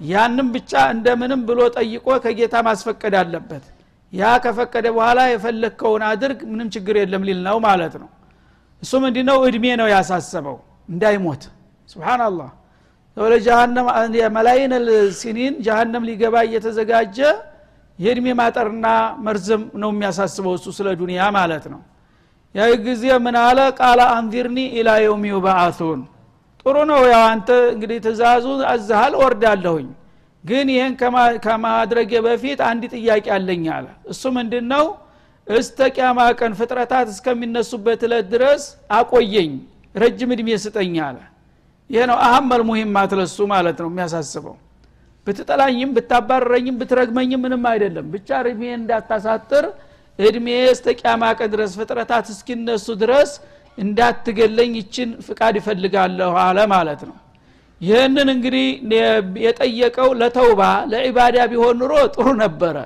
ያንም 0.00 0.48
ብቻ 0.54 0.72
እንደምንም 0.94 1.40
ብሎ 1.48 1.60
ጠይቆ 1.76 2.06
ከጌታ 2.24 2.54
ማስፈቀድ 2.68 3.14
አለበት። 3.20 3.64
ያ 4.12 4.30
ከፈቀደ 4.44 4.86
በኋላ 4.94 5.20
የፈለግከውን 5.30 6.02
አድርግ 6.08 6.40
ምንም 6.50 6.68
ችግር 6.74 6.94
የለም 7.00 7.24
ሊል 7.28 7.40
ነው 7.48 7.56
ማለት 7.66 7.94
ነው። 8.02 8.08
እሱ 8.82 8.92
ምንድ 9.04 9.18
ነው 9.28 9.38
እድሜ 9.48 9.64
ነው 9.80 9.88
ያሳሰበው። 9.94 10.56
እንዳይሞት 10.88 11.42
ስብናላህ 11.90 12.50
ወለ 13.16 13.34
ጃሃንም 13.46 13.86
መላይን 14.36 14.72
ሲኒን 15.20 15.54
ጃሃንም 15.66 16.02
ሊገባ 16.08 16.34
እየተዘጋጀ 16.46 17.18
የእድሜ 17.98 18.26
ማጠርና 18.38 18.86
መርዘም 19.24 19.62
ነው 19.82 19.90
የሚያሳስበው 19.94 20.54
እሱ 20.58 20.66
ስለ 20.76 20.88
ዱንያ 21.00 21.22
ማለት 21.36 21.64
ነው። 21.72 21.80
ያ 22.54 22.62
ጊዜ 22.86 23.04
ምን 23.24 23.36
አለ? 23.40 23.58
ቃለ 23.78 24.00
አንዚርኒ 24.14 24.58
ኢላ 24.78 24.88
የውም 25.04 25.24
ዩባአቱን 25.32 26.00
ጥሩ 26.62 26.76
ነው 26.90 27.00
ያው 27.12 27.22
አንተ 27.32 27.48
እንግዲህ 27.74 27.98
ትእዛዙ 28.06 28.46
አዝሃል 28.72 29.14
ወርዳለሁኝ 29.20 29.88
ግን 30.44 30.66
ይህን 30.74 30.94
ከማድረጌ 31.44 32.12
በፊት 32.26 32.60
አንድ 32.68 32.82
ጥያቄ 32.94 33.26
አለኝ 33.36 33.64
አለ። 33.76 33.86
እሱ 34.12 34.22
ምንድን 34.36 34.66
ነው 34.72 34.86
እስተ 35.46 35.78
ቅያማ 35.94 36.18
ቀን 36.40 36.52
ፍጥረታት 36.58 37.08
እስከሚነሱበት 37.14 38.00
እለት 38.06 38.26
ድረስ 38.34 38.62
አቆየኝ 38.98 39.52
ረጅም 39.94 40.30
እድሜ 40.34 40.48
ስጠኝ 40.64 40.96
አለ 41.06 41.18
ይህ 41.90 42.02
ነው 42.10 42.18
አህመል 42.26 42.62
ሙሂማት 42.68 43.12
ለሱ 43.20 43.38
ማለት 43.52 43.78
ነው 43.82 43.88
የሚያሳስበው። 43.90 44.56
ብትጠላኝም 45.26 45.90
ብታባረረኝም 45.96 46.76
ብትረግመኝም 46.80 47.40
ምንም 47.44 47.64
አይደለም። 47.70 48.06
ብቻ 48.14 48.28
እድሜ 48.42 48.62
እንዳታሳጥር 48.76 49.64
እድሜ 50.18 50.46
እስተ 50.72 50.86
ቅያማ 50.98 51.22
ድረስ 51.52 51.72
ፍጥረታት 51.80 52.26
እስኪነሱ 52.34 52.86
ድረስ 53.02 53.30
እንዳትገለኝ 53.78 54.72
ይችን 54.80 55.10
ፍቃድ 55.26 55.54
ይፈልጋለሁ 55.60 56.32
አለ 56.44 56.58
ማለት 56.72 57.02
ነው። 57.08 57.16
ይህንን 57.80 58.28
እንግዲህ 58.34 58.66
የጠየቀው 59.44 60.08
ለተውባ 60.20 60.62
ለዒባዳ 60.92 61.36
ቢሆን 61.52 61.76
ኑሮ 61.82 61.92
ጥሩ 62.14 62.26
ነበረ። 62.42 62.76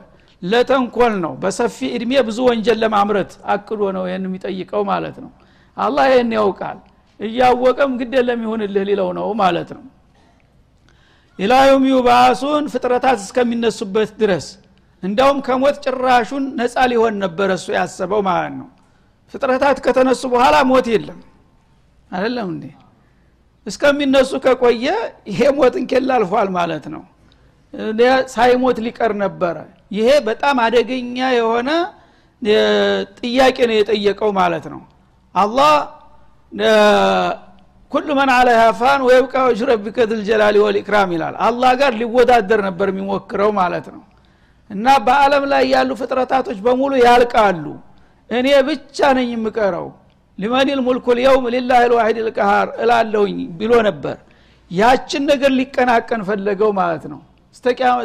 ለተንኮል 0.43 1.15
ነው። 1.25 1.33
በሰፊ 1.43 1.79
እድሜ 1.97 2.13
ብዙ 2.27 2.39
ወንጀል 2.49 2.79
ለማምረት 2.83 3.33
አቅዶ 3.53 3.81
ነው 3.97 4.05
ይህን 4.09 4.25
የሚጠይቀው 4.29 4.83
ማለት 4.91 5.17
ነው። 5.25 5.31
አላህ 5.77 6.05
ይህን 6.13 6.31
ያውቃል 6.39 6.79
እያወቀም 7.21 7.93
ግድ 8.01 8.15
ለሚሆንልህ 8.29 8.85
ሊለው 8.89 9.09
ነው 9.19 9.27
ማለት 9.41 9.71
ነው። 9.77 9.85
ኢላዩም 11.39 11.85
ዩባሱን 11.91 12.65
ፍጥረታት 12.73 13.19
እስከሚነሱበት 13.25 14.11
ድረስ 14.21 14.47
እንዳውም 15.03 15.39
ከሞት 15.47 15.77
ጭራሹን 15.85 16.45
ነፃ 16.59 16.75
ሊሆን 16.91 17.15
ነበረ 17.25 17.51
እሱ 17.59 17.67
ያሰበው 17.77 18.21
ማለት 18.29 18.55
ነው። 18.61 18.69
ፍጥረታት 19.35 19.79
ከተነሱ 19.85 20.23
በኋላ 20.33 20.57
ሞት 20.71 20.87
የለም። 20.93 21.21
አይደለም 22.11 22.49
እንዴ? 22.55 22.65
እስከሚነሱ 23.67 24.31
ከቆየ 24.45 24.87
ይሄ 25.31 25.41
ሞትን 25.59 25.85
ኬላ 25.91 26.11
አልፏል 26.19 26.49
ማለት 26.59 26.85
ነው። 26.95 27.03
ሳይሞት 28.35 28.79
ሊቀር 28.87 29.13
ነበረ። 29.23 29.57
ይሄ 29.91 30.09
በጣም 30.29 30.57
አደገኛ 30.65 31.19
የሆነ 31.39 31.71
ጥያቄ 33.21 33.57
ነው 33.69 33.77
የጠየቀው 33.79 34.31
ማለት 34.39 34.65
ነው። 34.73 34.81
አላህ 35.35 35.73
ኩሉ 37.93 38.09
መን 38.19 38.31
አለሃ 38.35 38.61
ፋን 38.79 39.01
ወይብቃ 39.07 39.35
ወጅ 39.47 39.61
ረቢከ 39.71 39.97
ወልኢክራም 40.65 41.11
ይላል። 41.15 41.35
አላህ 41.47 41.71
ጋር 41.81 41.93
ሊወዳደር 42.01 42.61
ነበር 42.69 42.89
የሚሞክረው 42.93 43.51
ማለት 43.59 43.87
ነው። 43.95 44.03
እና 44.71 44.87
በአለም 45.07 45.45
ላይ 45.53 45.65
ያሉ 45.75 45.91
ፍጥረታቶች 46.01 46.59
በሙሉ 46.65 46.93
ያልቃሉ። 47.05 47.65
እኔ 48.31 48.47
ብቻ 48.69 48.99
ነኝ 49.19 49.29
የምቀረው። 49.35 49.87
ሊመኒል 50.39 50.81
ሙልኩ 50.87 51.07
ልየውም 51.19 51.45
ሊላህ 51.55 51.81
ልዋሂድ 51.91 52.19
ልቀሃር 52.29 52.69
እላለሁኝ 52.83 53.37
ብሎ 53.61 53.73
ነበር። 53.89 54.17
ያችን 54.71 55.23
ነገር 55.31 55.51
ሊቀናቀን 55.59 56.23
ፈለገው 56.29 56.71
ማለት 56.81 57.05
ነው። 57.13 57.21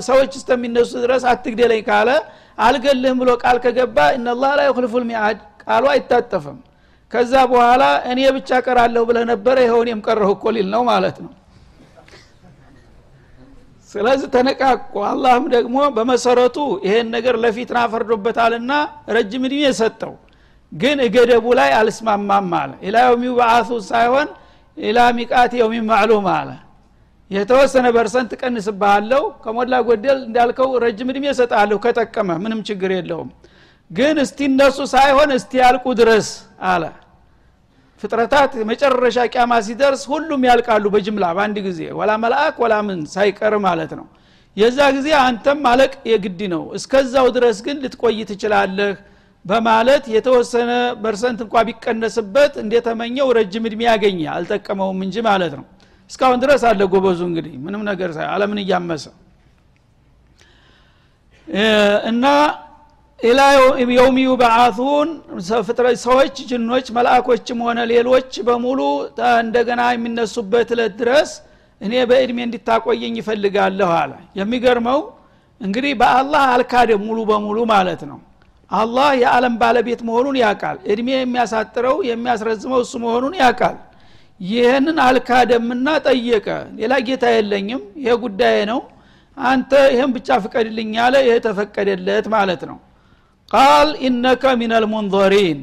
ሰዎች 0.09 0.31
እስተሚነሱ 0.39 0.91
ድረስ 1.05 1.23
አትግደለኝ 1.31 1.81
ካለ 1.87 2.09
አልገልህም 2.57 3.17
ብሎ 3.21 3.29
ቃል 3.43 3.57
ከገባ 3.63 3.97
እነላህ 4.17 4.51
ላይ 4.59 4.67
ክልፉ 4.77 4.93
ልሚያድ 5.03 5.39
ቃሉ 5.63 5.83
አይታጠፍም 5.93 6.57
ከዛ 7.11 7.33
በኋላ 7.51 7.83
እኔ 8.11 8.19
ብቻ 8.35 8.49
ቀራለሁ 8.65 9.03
ብለህ 9.09 9.23
ነበረ 9.31 9.55
ይኸውን 9.65 9.87
የምቀረሁ 9.91 10.29
እኮ 10.35 10.51
ሊል 10.55 10.67
ነው 10.73 10.81
ማለት 10.89 11.17
ነው። 11.23 11.31
ስለዚህ 13.89 14.27
ተነቃቁ። 14.33 14.81
አላህም 15.11 15.45
ደግሞ 15.53 15.77
በመሰረቱ 15.95 16.57
ይሄን 16.85 17.07
ነገር 17.15 17.35
ለፊትና 17.43 17.79
ፈርዶበታልና 17.93 18.71
ረጅም 19.15 19.45
እድሜ 19.47 19.61
ሰጠው። 19.79 20.13
ግን 20.71 20.97
እገደቡ 21.05 21.45
ላይ 21.59 21.69
አልስማማም 21.77 22.51
አለ። 22.59 22.71
إلى 22.87 22.97
يبعثوا 23.23 23.69
ሳይሆን 23.89 24.27
إلى 24.77 24.99
ميقات 25.17 25.53
يوم 25.59 25.85
معلوم 25.89 26.27
አለ። 26.35 26.49
የተወሰነ 27.31 27.87
percent 27.95 28.31
ቀንስብሃለሁ። 28.41 29.23
ከሞላ 29.43 29.73
ጎደል 29.87 30.19
እንዳልከው 30.27 30.69
ረጅም 30.83 31.09
እድሜ 31.13 31.25
ሰጣለሁ 31.39 31.77
ከጠቀመ 31.83 32.29
ምንም 32.43 32.61
ችግር 32.69 32.91
የለውም 32.95 33.29
ግን 33.91 34.15
እስቲ 34.23 34.39
እነሱ 34.49 34.77
ሳይሆን 34.93 35.29
እስቲ 35.37 35.51
ያልቁ 35.61 35.85
ድረስ 35.99 36.27
አለ። 36.71 36.83
ፍጥረታት 38.03 38.51
መጨረሻ 38.69 39.17
ቂያማ 39.33 39.53
ሲደርስ 39.67 40.01
ሁሉም 40.11 40.41
ያልቃሉ 40.49 40.85
በጅምላ 40.93 41.25
በአንድ 41.37 41.57
ጊዜ። 41.65 41.79
ወላ 41.99 42.11
መልአክ 42.23 42.55
ወላ 42.63 42.75
ምን 42.87 42.99
ሳይቀር 43.13 43.53
ማለት 43.65 43.91
ነው። 43.99 44.05
የዛ 44.57 44.79
ጊዜ 44.95 45.07
አንተም 45.21 45.59
ማለቅ 45.65 45.91
የግድ 46.11 46.41
ነው። 46.53 46.63
እስከዛው 46.77 47.27
ድረስ 47.35 47.57
ግን 47.65 47.77
ልትቆይ 47.83 48.19
ትችላለህ 48.29 48.93
በማለት 49.45 50.03
የተወሰነ 50.13 50.71
percent 51.03 51.39
እንኳ 51.45 51.61
ቢቀነስበት 51.67 52.53
እንደተመኘው 52.63 53.27
ረጅም 53.37 53.65
እድሜ 53.69 53.81
ያገኘ 53.89 54.19
አልጠቀመውም 54.33 54.99
እንጂ 55.05 55.15
ማለት 55.27 55.53
ነው። 55.59 55.65
እስካሁን 56.09 56.39
ድረስ 56.43 56.61
አለ 56.69 56.81
ጎበዙ 56.93 57.19
እንግዲህ 57.29 57.53
ምንም 57.65 57.81
ነገር 57.89 58.11
አለምን 58.29 58.59
እያመሰ። 58.63 59.05
እና 62.09 62.25
ኢላ 63.19 63.39
የውም 63.91 64.17
ዩበዓቱን 64.21 65.09
ሰዎች 66.03 66.35
ጅኖች 66.49 66.87
መላእኮችም 66.97 67.59
ሆነ 67.65 67.79
ሌሎች 67.91 68.31
በሙሉ 68.47 68.79
እንደገና 69.41 69.81
የሚነሱበት 69.93 70.69
እለት 70.75 70.93
ድረስ 71.01 71.31
እኔ 71.81 71.93
በእድሜ 72.09 72.37
እንዲታቆየኝ 72.45 73.13
ይፈልጋለሁ 73.21 73.89
አለ። 73.97 74.11
የሚገርመው 74.39 74.99
እንግዲህ 75.61 75.93
በአላህ 76.01 76.43
አልካደም 76.55 77.03
ሙሉ 77.07 77.19
በሙሉ 77.29 77.59
ማለት 77.73 78.01
ነው። 78.09 78.19
አላህ 78.71 79.09
የዓለም 79.21 79.53
ባለቤት 79.61 80.01
መሆኑን 80.09 80.35
ያውቃል። 80.43 80.77
እድሜ 80.91 81.07
የሚያሳጥረው 81.15 81.95
የሚያስረዝመው 82.09 82.81
እሱ 82.85 82.93
መሆኑን 83.05 83.33
ያውቃል። 83.41 83.77
ይህንን 84.41 84.97
አልካደምና 85.07 85.87
ጠየቀ። 86.05 86.47
ሌላ 86.77 86.93
ጌታ 87.07 87.25
የለኝም 87.35 87.81
ይሄ 88.01 88.13
ጉዳይ 88.25 88.59
ነው 88.71 88.79
አንተ 89.37 89.71
ይህን 89.93 90.11
ብቻ 90.15 90.37
ፍቀድልኝ 90.43 90.91
ያለ 90.99 91.15
ይሄ 91.25 91.35
ተፈቀደለት 91.45 92.27
ማለት 92.35 92.63
ነው 92.69 92.77
ቃል 93.51 93.89
ኢነከ 94.05 94.43
ሚነል 94.59 94.85
ሙንዘሪን 94.91 95.59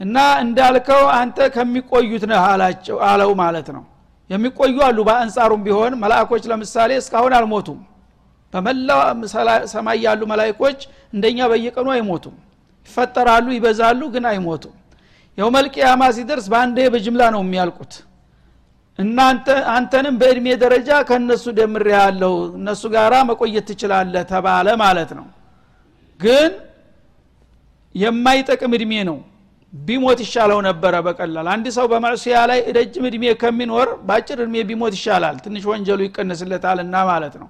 እና 0.00 0.16
እንዳልከው 0.42 1.02
አንተ 1.16 1.38
ከሚቆዩት 1.54 2.24
ነህ 2.30 2.42
አላቸው 2.50 2.96
አለው 3.08 3.30
ማለት 3.42 3.68
ነው። 3.76 3.84
የሚቆዩ 4.30 4.76
አሉ። 4.86 4.98
በአንጻሩም 5.08 5.62
ቢሆን 5.66 5.92
መላእኮች 6.02 6.44
ለምሳሌ 6.50 6.90
እስካሁን 7.00 7.32
አልሞቱም። 7.38 7.78
በመላው 8.52 9.00
ሰማይ 9.72 9.98
ያሉ 10.06 10.20
መላይኮች 10.30 10.78
እንደኛ 11.14 11.38
በየቀኑ 11.50 11.88
አይሞቱም። 11.96 12.36
ይፈጠራሉ 12.88 13.46
ይበዛሉ 13.56 14.00
ግን 14.14 14.24
አይሞቱም። 14.30 14.74
የውመልቅያማ 15.38 16.02
ሲደርስ 16.16 16.46
በአንዴ 16.52 16.78
በጅምላ 16.94 17.22
ነው 17.34 17.42
የሚያልቁት። 17.44 17.92
እናንተ 18.98 19.46
አንተንም 19.74 20.14
በእድሜ 20.20 20.46
ደረጃ 20.62 20.90
ከእነሱ 21.08 21.44
ደምሬ 21.58 21.86
ያለው 21.98 22.34
እነሱ 22.58 22.82
ጋራ 22.94 23.14
መቆየት 23.28 23.64
ትችላለህ 23.70 24.24
ተባለ 24.32 24.68
ማለት 24.82 25.10
ነው። 25.18 25.26
ግን 26.20 26.50
የማይጠቅም 27.94 28.72
እድሜ 28.76 28.92
ነው። 29.08 29.18
ቢሞት 29.72 30.18
ይሻለው 30.24 30.58
ነበረ 30.66 30.94
በቀላል። 31.06 31.46
አንድ 31.52 31.66
ሰው 31.76 31.86
በማዕስያ 31.92 32.36
ላይ 32.50 32.60
ረጅም 32.76 33.04
እድሜ 33.08 33.24
ከሚኖር 33.42 33.88
በአጭር 34.06 34.38
እድሜ 34.44 34.56
ቢሞት 34.70 34.94
ይሻላል። 34.98 35.36
ትንሽ 35.44 35.64
ወንጀሉ 35.70 36.00
ይቀንስለታልና 36.06 36.94
ማለት 37.10 37.34
ነው። 37.42 37.48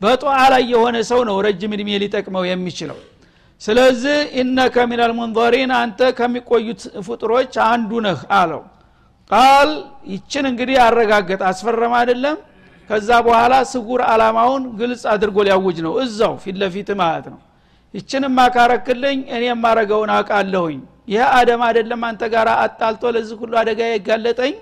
በጧዓ 0.00 0.38
ላይ 0.52 0.62
የሆነ 0.72 0.96
ሰው 1.10 1.20
ነው 1.28 1.36
ረጅም 1.46 1.72
እድሜ 1.76 1.90
ሊጠቅመው 2.02 2.44
የሚችለው። 2.50 2.98
ስለዚህ 3.60 4.16
ኢነከ 4.40 4.76
ሚነል 4.90 5.12
ሙንዘሪን 5.18 5.72
አንተ 5.78 6.00
ከሚቆዩት 6.18 6.80
ፍጡሮች 7.06 7.54
አንዱ 7.66 7.90
ነህ 8.06 8.20
አለው። 8.38 8.62
ቃል 9.30 9.70
ይችን 10.12 10.44
እንግዲህ 10.50 10.76
አረጋገጥ 10.86 11.40
አስፈረም 11.50 11.94
አይደለም። 12.00 12.36
ከዛ 12.90 13.10
በኋላ 13.26 13.54
ስጉር 13.72 14.00
አላማውን 14.12 14.62
ግልጽ 14.80 15.02
አድርጎ 15.12 15.36
ሊያውጅ 15.46 15.78
ነው። 15.86 15.92
እዛው 16.02 16.34
ፊት 16.44 16.56
ለፊት 16.62 16.88
ማለት 17.02 17.26
ነው 17.32 17.40
ይችን 17.94 18.24
ማካረክልኝ 18.36 19.18
እኔ 19.34 19.42
የማረገውን 19.48 20.10
አውቃለሁኝ 20.16 20.78
ይህ 21.12 21.24
አደም 21.38 21.62
አይደለም 21.66 22.02
አንተ 22.08 22.22
ጋር 22.34 22.48
አጣልቶ 22.58 23.10
ለዚህ 23.14 23.36
ሁሉ 23.42 23.52
አደጋ 23.62 23.80
የጋለጠኝ 23.90 24.54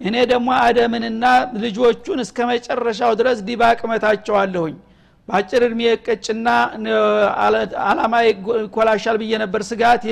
እኔ 0.00 0.14
ደግሞ 0.32 0.48
አደምንና 0.64 1.24
ልጆቹን 1.64 2.18
እስከ 2.24 2.38
መጨረሻው 2.50 3.12
ድረስ 3.20 3.38
ዲባቅ 3.48 3.80
መታቸዋለሁኝ 3.90 4.74
በአጭር 5.28 5.62
እድሜ 5.66 5.80
የቀጭና 5.86 6.48
አላማ 7.86 8.14
ይኮላሻል 8.26 9.16
ብዬ 9.22 9.32
ነበር 9.44 9.62
ስጋቴ። 9.68 10.06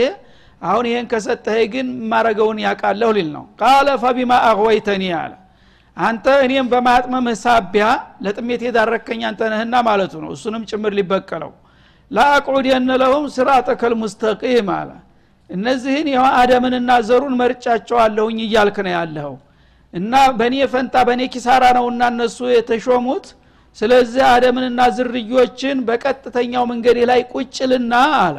አሁን 0.62 0.84
ይሄን 0.88 1.06
ከሰጠኸኝ 1.10 1.66
ግን 1.72 1.86
ማረገውን 2.10 2.58
ያውቃለሁ 2.64 3.08
ሊል 3.16 3.28
ነው። 3.36 3.44
ቃለ 3.60 3.88
ፈቢማ 4.02 4.32
አغወይተኒ 4.50 5.04
አለ። 5.20 5.32
አንተ 5.96 6.26
እኔም 6.44 6.66
በማጥመምህ 6.72 7.36
ሳቢያ 7.42 7.86
ለጥሜት 8.24 8.62
የዳረከኝ 8.66 9.22
አንተ 9.30 9.50
ነህና 9.52 9.74
ማለቱ 9.88 10.12
ነው። 10.24 10.30
እሱንም 10.36 10.62
ጭምር 10.70 10.92
ሊበቀለው 10.98 11.52
ላአቁድየነ 12.12 12.90
ለሁም 13.02 13.24
ስራጠከል 13.36 13.92
ሙስተቂም 14.00 14.68
አለ። 14.76 14.90
እነዚህን 15.50 16.08
አደምንና 16.38 16.90
ዘሩን 17.08 17.34
መርጫቸዋለሁኝ 17.40 18.38
እያልክ 18.46 18.76
ነው 18.86 18.92
ያለኸው። 18.96 19.34
እና 19.94 20.12
በእኔ 20.38 20.56
ፈንታ 20.72 20.94
በእኔ 21.08 21.22
ኪሳራ 21.34 21.64
ነውና 21.78 22.02
እነሱ 22.12 22.38
የተሾሙት። 22.52 23.26
ስለዚህ 23.76 24.22
አደምንና 24.30 24.80
ዙርዮችን 24.96 25.78
በቀጥተኛው 25.88 26.64
መንገድ 26.72 26.98
ላይ 27.10 27.20
ቁጭልና 27.32 27.92
አለ። 28.22 28.36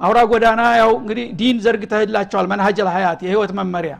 አውራ 0.00 0.18
ጎዳና 0.30 0.62
ያው 0.80 0.90
እንግዲህ 1.00 1.26
دين 1.40 1.56
ዘርግተህላቸዋል። 1.64 2.46
منهج 2.52 2.88
الحياة 2.94 3.20
የህይወት 3.26 3.52
መመሪያ። 3.58 3.94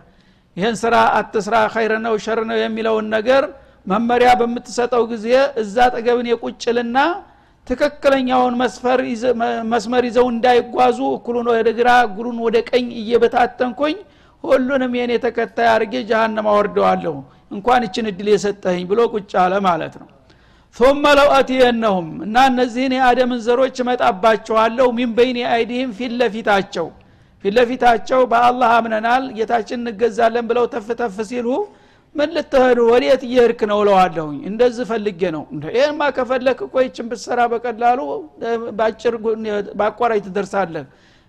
ይህን 0.56 0.76
ስራ 0.82 0.94
አትስራ 1.18 1.54
خير 1.74 1.92
ነው 2.04 2.14
شر 2.24 2.40
ነው 2.50 2.56
የሚለውን 2.60 3.06
ነገር 3.16 3.44
መመሪያ 3.86 4.28
በምትሰጠው 4.40 5.02
ጊዜ 5.12 5.26
እዛ 5.62 5.76
ጠገብን 5.94 6.26
የቁጭልና 6.30 6.98
ትክክለኛውን 7.67 8.53
መስመር 9.73 10.03
ይዘው 10.07 10.27
እንዳይጓዙ 10.33 10.99
እኩሉን 11.17 11.47
ወደ 11.53 11.69
ግራ 11.79 11.89
እጉሉን 12.07 12.37
ወደ 12.45 12.57
ቀኝ 12.69 12.87
እየበታተንኩኝ 13.01 13.97
ሁሉንም 14.43 14.93
የኔ 14.99 15.11
ተከታይ 15.25 15.67
አርጌ 15.73 15.93
ጀሃነም 16.11 16.47
አወርደዋለሁ 16.53 17.15
እንኳን 17.55 17.81
እችን 17.87 18.07
እድል 18.11 18.27
የሰጠኝ 18.33 18.81
ብሎ 18.91 19.01
ቁጭ 19.15 19.31
አለ 19.43 19.53
ማለት 19.69 19.95
ነው 20.01 20.07
ثم 20.75 21.03
لو 21.19 21.29
أتينهم 21.39 22.05
እና 22.25 22.35
እነዚህን 22.51 22.93
የአደምን 22.97 23.39
ዘሮች 23.47 23.77
እመጣባቸዋለሁ 23.83 24.87
ሚን 24.97 25.09
በይን 25.17 25.37
አይዲህም 25.53 25.91
ፊት 25.97 26.11
ለፊታቸው 26.19 26.87
ፊት 27.43 27.53
ለፊታቸው 27.57 28.21
በአላህ 28.31 28.69
አምነናል 28.77 29.23
ጌታችን 29.37 29.79
እንገዛለን 29.83 30.45
ብለው 30.49 30.65
ተፍ 30.73 30.87
ተፍ 31.01 31.15
ሲሉ 31.29 31.47
ምን 32.14 32.28
ልትሄዱ? 32.36 32.78
ወዴት 32.90 33.22
እየሄድክ 33.28 33.60
ነው 33.70 33.78
እለዋለሁኝ? 33.82 34.38
እንደዚህ 34.50 34.84
ፈልጌ 34.90 35.20
ነው። 35.36 35.42
ይህማ 35.76 36.00
ከፈለክ 36.16 36.58
እኮ 36.66 36.74
ብትሰራ 37.08 37.40
በቀላሉ 37.52 38.00
በአጭር 38.78 39.14
በአቋራጭ 39.78 40.22
ትደርሳለህ። 40.26 40.84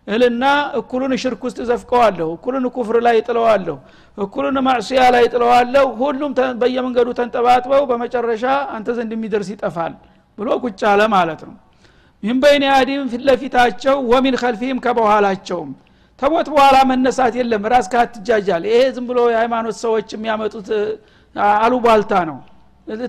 እልና 0.07 0.43
እኩሉን 0.79 1.13
ሽርክ 1.21 1.41
ውስጥ 1.47 1.59
ዘፍቀዋለሁ 1.69 2.27
እኩሉን 2.35 2.65
ኩፍር 2.75 2.97
ላይ 3.05 3.17
ጥለዋለሁ 3.27 3.75
እኩሉን 4.17 4.57
ማዕስያ 4.67 5.03
ላይ 5.15 5.23
ጥለዋለሁ 5.33 5.85
ሁሉም 6.01 6.31
በየመንገዱ 6.61 7.07
ተንጠባጥበው 7.19 7.83
በመጨረሻ 7.91 8.43
አንተ 8.75 8.87
ዘንድ 8.97 9.13
የሚደርስ 9.15 9.49
ይጠፋል 9.53 9.93
ብሎ 10.37 10.47
ቁጭ 10.63 10.81
አለ 10.91 11.01
ማለት 11.15 11.41
ነው። 11.47 11.55
ሚን 12.23 12.37
በይን 12.43 12.63
አዲም 12.75 13.01
ፊት 13.11 13.23
ለፊታቸው 13.27 13.97
ወሚን 14.11 14.35
ከልፊህም 14.41 14.79
ከበኋላቸውም 14.85 15.71
ተሞት 16.19 16.47
በኋላ 16.53 16.77
መነሳት 16.89 17.33
የለም። 17.39 17.63
ራስ 17.73 17.87
ካትጃጃል 17.93 18.63
ይሄ 18.69 18.81
ዝም 18.95 19.05
ብሎ 19.09 19.19
የሃይማኖት 19.31 19.75
ሰዎች 19.83 20.07
የሚያመጡት 20.15 20.67
አሉባልታ 21.59 22.13
ነው። 22.29 22.37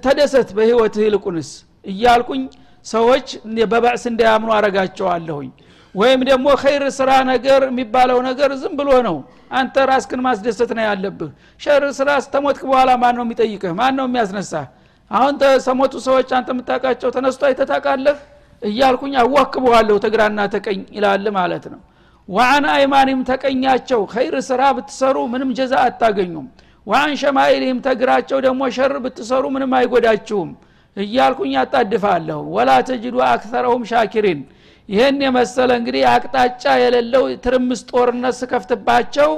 ተደሰት 0.06 0.48
በህይወት 0.56 0.94
ይልቁንስ 1.04 1.50
እያልኩኝ 1.84 2.42
ሰዎች 2.86 3.26
በባዕስ 3.72 4.04
እንዳያምኑ 4.10 4.50
አረጋቸዋለሁኝ 4.56 5.50
ወይም 5.94 6.20
ደግሞ 6.28 6.46
ኸይር 6.62 6.82
ስራ 6.96 7.10
ነገር 7.30 7.60
የሚባለው 7.68 8.18
ነገር 8.28 8.50
ዝም 8.62 8.74
ብሎ 8.80 8.90
ነው። 9.06 9.16
አንተ 9.50 9.84
ራስክን 9.90 10.20
ማስደሰት 10.26 10.70
ነው 10.76 10.84
ያለብህ። 10.88 11.30
شر 11.60 11.84
ስራ 11.98 12.08
ስተሞትክ 12.24 12.62
በኋላ 12.70 12.90
ማን 13.02 13.14
ነው 13.18 13.24
የሚጠይቅህ? 13.26 13.72
ማን 13.80 13.94
ነው 13.98 14.06
የሚያስነሳህ? 14.08 14.66
አሁን 15.10 15.34
ተሰሞቱ 15.42 15.94
ሰዎች 16.06 16.28
አንተ 16.38 16.48
የምታውቃቸው 16.54 17.10
ተነስቶ 17.16 17.42
አይተታቃለህ 17.48 18.18
እያልኩኝ 18.62 19.14
አዋክበዋለሁ 19.22 19.96
ተግራና 20.04 20.40
ተቀኝ 20.54 20.80
ይላል 20.96 21.26
ማለት 21.38 21.64
ነው 21.72 21.80
وعن 22.28 22.64
أيمانهم 22.72 23.20
ተቀኛቸው 23.28 24.00
خير 24.12 24.34
ስራ 24.46 24.62
ብትሰሩ 24.76 25.16
ምንም 25.32 25.50
جزاء 25.58 25.74
አታገኙም። 25.84 26.46
وعن 26.86 27.12
شمائلهم 27.20 27.78
ተግራቸው 27.86 28.38
ደግሞ 28.46 28.62
شر 28.76 28.92
ብትሰሩ 29.04 29.44
ምንም 29.54 29.72
አይጎዳችሁም 29.78 30.50
እያልኩኝ 30.96 31.54
አጣድፋለሁ። 31.62 32.40
ولا 32.56 32.70
تجد 32.88 33.16
أكثرهم 33.28 33.82
شاكرين። 33.90 34.40
ይህን 34.88 35.16
የመሰለ 35.24 35.70
እንግዲህ 35.80 36.02
አቅጣጫ 36.12 36.64
የሌለው 36.82 37.24
ትርምስ 37.44 37.80
ጦርነት 37.90 38.34
ስከፍትባቸው 38.40 39.30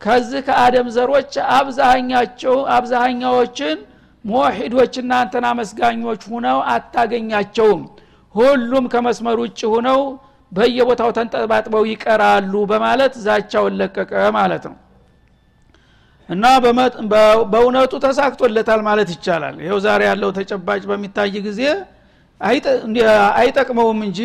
ከዚህ 0.00 0.40
ከአደም 0.48 0.88
ዘሮች 0.96 1.32
አብዛኛቸው 1.58 2.56
አብዛኛዎችን 2.76 3.78
ሞሒዶችና 4.24 5.12
አንተና 5.22 5.46
መስጋኞች 5.60 6.22
ሁነው 6.30 6.58
አታገኛቸውም። 6.72 7.82
ሁሉም 8.34 8.84
ከመስመር 8.92 9.38
ውጭ 9.44 9.60
ሁነው 9.74 10.00
በየቦታው 10.52 11.10
ተንጠባጥበው 11.16 11.82
ይቀራሉ 11.90 12.52
በማለት 12.70 13.14
ዛቻውን 13.24 13.74
ለቀቀ 13.80 14.12
ማለት 14.36 14.64
ነው። 14.70 14.76
እና 16.28 16.44
በእውነቱ 17.52 17.92
ተሳክቶለታል 18.04 18.80
ማለት 18.88 19.08
ይቻላል። 19.14 19.56
ይኸው 19.64 19.78
ዛሬ 19.86 20.00
ያለው 20.10 20.30
ተጨባጭ 20.38 20.82
በሚታይ 20.90 21.36
ጊዜ 21.46 21.60
አይጠቅመውም 23.38 24.00
እንጂ 24.08 24.18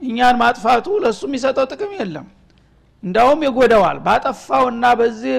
እኛን 0.00 0.36
ማጥፋቱ 0.42 0.86
ለሱ 1.04 1.20
የሚሰጠው 1.28 1.66
ጥቅም 1.72 1.92
የለም። 1.98 2.26
እንዳውም 3.02 3.40
ይጎደዋል 3.46 3.98
ባጠፋውና 4.06 4.84
በዚህ 5.00 5.34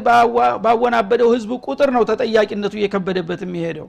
ባወናበደው 0.66 1.30
ህዝብ 1.34 1.52
ቁጥር 1.66 1.90
ነው 1.96 2.04
ተጠያቂነቱ 2.10 2.74
እየከበደበት 2.80 3.42
የሚሄደው። 3.46 3.88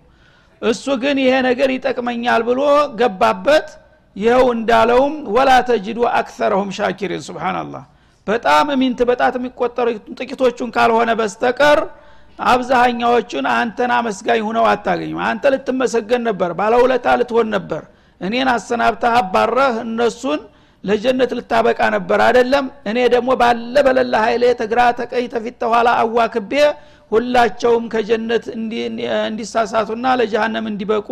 እሱ 0.63 0.87
ግን 1.03 1.19
ይሄ 1.25 1.35
ነገር 1.49 1.69
ይጠቅመኛል 1.75 2.43
ብሎ 2.49 2.61
ገባበት 3.01 3.69
ይኸው 4.17 4.45
እንዳለውም 4.55 5.15
ولا 5.35 5.51
تجد 5.69 5.99
أكثرهم 6.19 6.71
شاكرين 6.79 7.23
سبحان 7.27 7.60
الله 7.60 7.85
በጣም 8.27 8.67
ሚንት 8.81 9.01
በጣት 9.11 9.35
የሚቆጠሩ 9.39 9.87
ጥቂቶቹን 10.19 10.71
ካልሆነ 10.77 11.11
በስተቀር 11.21 11.79
አብዛሃኛዎቹን 12.45 13.47
አንተን 13.53 13.91
አመስጋኝ 13.97 14.41
ሁነው 14.49 14.65
አታገኝም። 14.71 15.19
አንተ 15.29 15.45
ልትመሰገን 15.55 16.23
ነበር 16.29 16.51
ባለውለታ 16.61 17.07
ልትሆን 17.21 17.49
ነበር። 17.57 17.83
እኔን 18.21 18.49
አሰናብተህ 18.55 19.15
አባረህ 19.21 19.75
እነሱን 19.85 20.41
ለጀነት 20.85 21.31
ልታበቃ 21.39 21.81
ነበር 21.95 22.19
አይደለም? 22.27 22.67
እኔ 22.91 22.99
ደግሞ 23.15 23.31
ባለ 23.41 23.75
በለላ 23.87 24.15
ኃይሌ 24.27 24.45
ተግራ 24.61 24.81
ተቀይ 25.01 25.25
ተፊት 25.35 25.57
ተኋላ 25.63 25.89
አዋክቤ 26.03 26.53
ሁላቸውም 27.13 27.85
ከጀነት 27.93 28.45
እንዲሳሳቱና 29.27 30.07
ለጀሃነም 30.21 30.67
እንዲበቁ 30.71 31.09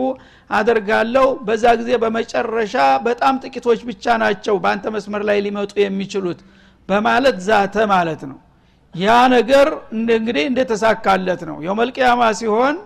አደርጋለሁ። 0.50 1.26
በዛ 1.46 1.64
ጊዜ 1.80 1.90
በመጨረሻ 2.02 2.74
በጣም 3.06 3.34
ጥቂቶች 3.44 3.80
ብቻ 3.88 4.16
ናቸው 4.22 4.56
በአንተ 4.64 4.86
መስመር 4.96 5.24
ላይ 5.28 5.38
ሊመጡ 5.46 5.72
የሚችሉት 5.84 6.40
በማለት 6.88 7.38
ዛተ 7.48 7.76
ማለት 7.94 8.22
ነው። 8.30 8.38
ያ 8.94 9.16
ነገር 9.34 9.66
እንግዲህ 9.96 10.44
እንደተሳካለት 10.50 11.42
ነው። 11.50 11.56
የውመልቅያማ 11.66 12.22
ሲሆን 12.38 12.76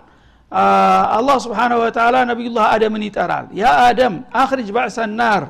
አላህ 1.16 1.36
ስብሓንሁ 1.44 1.76
ወተላ 1.82 2.16
ነቢዩላህ 2.30 2.64
አደምን 2.72 3.02
ይጠራል። 3.06 3.46
ያ 3.60 3.70
አደም 3.86 4.14
አክርጅ 4.40 4.68
ባዕሰ 4.76 4.98
ናር 5.20 5.44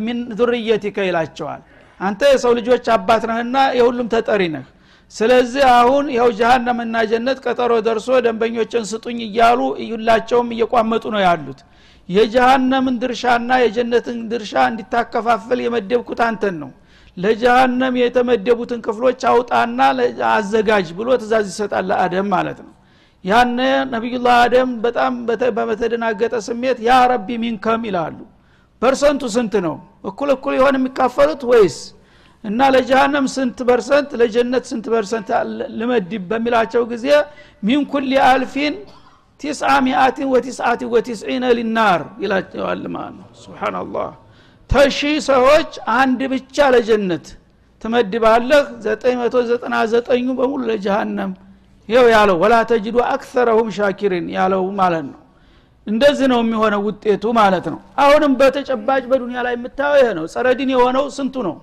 ሚን 0.00 0.18
ዙርየቲከ 0.38 0.98
ይላቸዋል። 1.08 1.60
አንተ 2.00 2.20
የሰው 2.32 2.52
ልጆች 2.58 2.84
አባት 2.94 3.22
ነህና 3.30 3.56
የሁሉም 3.78 4.08
ተጠሪ 4.14 4.42
ነህ 4.54 4.66
ስለዚህ 5.12 5.64
አሁን 5.74 6.06
ይኸው 6.14 6.30
ጀሃነምና 6.38 6.96
ጀነት 7.10 7.38
ቀጠሮ 7.44 7.72
ደርሶ 7.86 8.08
ደንበኞችን 8.24 8.84
ስጡኝ 8.90 9.18
እያሉ 9.26 9.60
ሁላቸውም 9.92 10.48
እየቋመጡ 10.54 11.04
ነው 11.14 11.22
ያሉት። 11.26 11.60
የጀሃነምን 12.08 12.96
ድርሻና 13.02 13.50
የጀነትን 13.62 14.18
ድርሻ 14.30 14.52
እንዲታከፋፍል 14.70 15.58
የመደብኩት 15.64 16.20
አንተን 16.26 16.56
ነው። 16.62 16.70
ለጀሃነም 17.16 17.94
የተመደቡትን 18.00 18.80
ክፍሎች 18.86 19.20
አውጣና 19.30 19.78
አዘጋጅ 20.32 20.88
ብሎ 20.98 21.08
ትእዛዝ 21.20 21.46
ይሰጣል 21.52 21.86
ለአደም 21.90 22.28
ማለት 22.34 22.58
ነው። 22.66 22.72
ያነ 23.24 23.58
ነቢዩላህ 23.92 24.34
አደም 24.42 24.70
በጣም 24.84 25.14
በተደናገጠ 25.68 26.34
ስሜት 26.48 26.78
يا 26.86 26.98
ربي 27.12 27.28
من 27.44 27.63
كم 27.63 27.82
ይላሉ። 27.88 28.18
percent 28.82 29.13
ኡ 29.13 29.22
ስንት 29.34 29.54
ነው? 29.66 29.74
እኩል 30.04 30.28
እኩል 30.36 30.54
የሆን 30.58 30.76
የሚካፈሉት 30.78 31.42
ወይስ 31.50 31.76
እና 32.44 32.60
ለጀሃነም 32.74 33.26
ስንት 33.34 33.58
percent 33.68 34.10
ለጀነት 34.20 34.64
ስንት 34.70 34.86
percent 34.92 35.28
ልመድብ 35.78 36.22
በሚላቸው 36.30 36.82
ጊዜ 36.92 37.06
من 37.62 37.80
كل 37.92 38.10
ألف 38.28 38.74
تسعمائة 39.40 40.28
وتسعة 40.34 40.80
وتسعين 40.92 41.44
للنار 41.58 42.00
ይላቸዋል 42.22 42.82
ማለት 42.94 43.14
ነው። 43.18 43.28
سبحان 43.42 43.80
الله 43.80 44.08
ተሺ 44.70 44.98
ሰዎች 45.28 45.70
አንድ 45.98 46.20
ብቻ 46.32 46.56
ለጀነት 46.74 47.26
ትመድባለህ 47.82 48.64
999 48.86 50.34
በሙሉ 50.38 50.60
ለጀሃነም 50.70 51.32
ይው 51.88 52.06
ያለው 52.14 52.36
ወላ 52.42 52.54
ተጅዱ 52.70 52.96
አክሰረሁም 53.12 53.68
ሻኪሪን 53.76 54.26
ያለው 54.36 54.64
ማለት 54.80 55.04
ነው። 55.08 55.20
እንደዚህ 55.86 56.26
ነው 56.32 56.40
የሚሆነው 56.42 56.80
ውጤቱ 56.88 57.24
ማለት 57.38 57.66
ነው። 57.72 57.78
አሁንም 58.02 58.32
በተጨባጭ 58.40 59.02
በዱንያ 59.10 59.38
ላይ 59.46 59.54
የምታየው 59.56 59.96
ይሄ 60.00 60.08
ነው። 60.18 60.24
ጸረዲን 60.34 60.70
የሆነው 60.74 61.04
ስንቱ 61.16 61.36
ነው 61.48 61.54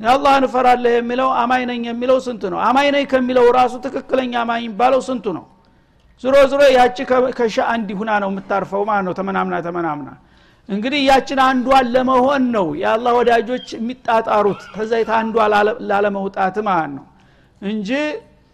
የአላህን 0.00 0.44
እፈራለህ 0.48 0.92
የሚለው 0.96 1.28
አማኝ 1.42 1.62
ነኝ 1.70 1.80
የሚለው 1.90 2.18
ስንቱ 2.26 2.42
ነው? 2.52 2.58
አማኝ 2.68 2.88
ነኝ 2.94 3.04
ከሚለው 3.12 3.46
ራሱ 3.56 3.74
ትክክለኛ 3.86 4.32
አማኝ 4.42 4.60
የሚባለው 4.64 5.00
ስንቱ 5.08 5.26
ነው? 5.38 5.44
ዝሮ 6.22 6.34
ዝሮ 6.50 6.60
ያቺ 6.76 6.96
ከሻ 7.38 7.56
አንድ 7.72 7.88
ሁና 7.98 8.10
ነው 8.22 8.30
የምታርፈው 8.32 8.82
ማለት 8.88 9.04
ነው። 9.08 9.14
ተመናምና 9.18 9.54
ተመናምና 9.66 10.08
እንግዲህ 10.68 11.00
ያችን 11.10 11.38
አንዷን 11.44 11.86
ለመሆን 11.94 12.42
ነው 12.56 12.66
የአላህ 12.80 13.12
ወዳጆች 13.18 13.66
የሚጣጣሩት። 13.76 14.62
ከዛይት 14.74 15.10
አንዷ 15.18 15.36
ላለመውጣት 15.90 16.56
ማለት 16.68 16.90
ነው 16.96 17.04
እንጂ 17.62 17.90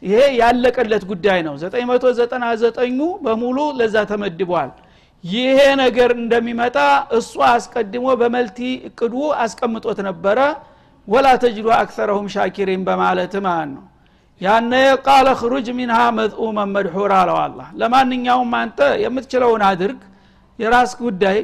ይሄ 0.02 0.18
ያለቀለት 0.40 1.04
ጉዳይ 1.10 1.38
ነው። 1.46 1.54
999ኙ 1.62 3.00
በሙሉ 3.24 3.58
ለዛ 3.78 3.96
ተመድቧል። 4.10 4.70
ይሄ 5.24 5.58
ነገር 5.82 6.10
እንደሚመጣ 6.20 6.76
እሱ 7.18 7.34
አስቀድሞ 7.50 8.06
በመልቲ 8.20 8.58
እቅዱ 8.88 9.14
አስቀምጦት 9.44 9.98
ነበረ 10.08 10.38
ወላ 11.08 11.26
ተጅዱ 11.42 11.66
አክሰረሁም 11.76 12.26
ሻኪሪን 12.34 12.82
በማለት 12.86 13.34
ማለት 13.46 13.70
ነው። 13.74 13.84
ያነ 14.40 14.72
ቃለ 15.06 15.28
ክሩጅ 15.40 15.66
ሚንሃ 15.78 15.98
መዝኡመን 16.16 16.70
መድሑር 16.76 17.12
አለው 17.18 17.36
አላ 17.42 17.58
ለማንኛውም 17.80 18.52
አንተ 18.60 18.78
የምትችለውን 19.02 19.62
አድርግ 19.68 20.00
የራስ 20.58 20.92
ጉዳይ። 21.02 21.38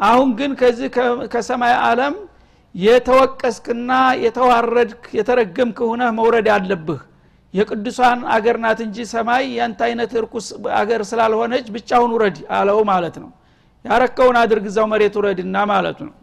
አሁን 0.00 0.28
ግን 0.38 0.52
ከዚህ 0.60 0.88
ከሰማይ 1.32 1.74
ዓለም 1.84 2.14
የተወቀስክና 2.74 3.90
የተዋረድክ 4.24 5.02
የተረገምክ 5.18 5.78
ሁነህ 5.90 6.10
መውረድ 6.18 6.48
አለብህ። 6.54 7.00
የቅዱሳን 7.54 8.20
አገር 8.34 8.56
ናት 8.64 8.78
እንጂ 8.84 8.96
ሰማይ 9.10 9.44
ያንተ 9.58 9.80
አይነት 9.88 10.12
እርኩስ 10.20 10.46
አገር 10.78 11.02
ስላልሆነች 11.10 11.66
ብቻውን 11.74 12.12
ውረድ 12.16 12.38
አለው 12.58 12.78
ማለት 12.90 13.16
ነው። 13.22 13.30
ያረከውን 13.84 14.36
አድርግ 14.42 14.64
እዛው 14.70 14.86
መሬት 14.92 15.14
ውረድና 15.18 15.56
ማለቱ 15.70 15.98
ነው 16.08 16.14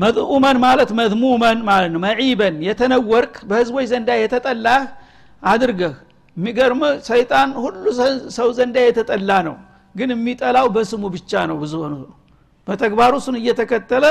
መጥኡመን 0.00 0.56
ማለት 0.64 0.90
መዝሙመን 0.98 1.58
ማለት 1.68 1.90
ነው። 1.94 2.00
መዒበን 2.06 2.56
የተነወርክ 2.66 3.34
በህዝቦች 3.48 3.86
ዘንዳ 3.92 4.10
የተጠላህ 4.20 4.80
አድርገህ። 5.42 5.94
የሚገርም 6.36 6.80
ሰይጣን 7.08 7.50
ሁሉ 7.64 7.84
ሰው 8.36 8.48
ዘንዳ 8.58 8.76
የተጠላ 8.86 9.30
ነው። 9.48 9.56
ግን 9.94 10.10
የሚጠላው 10.14 10.66
በስሙ 10.74 11.04
ብቻ 11.14 11.32
ነው 11.50 11.56
ብዙ 11.62 11.74
በተግባሩ 12.68 13.12
እሱን 13.20 13.36
እየተከተለ 13.40 14.04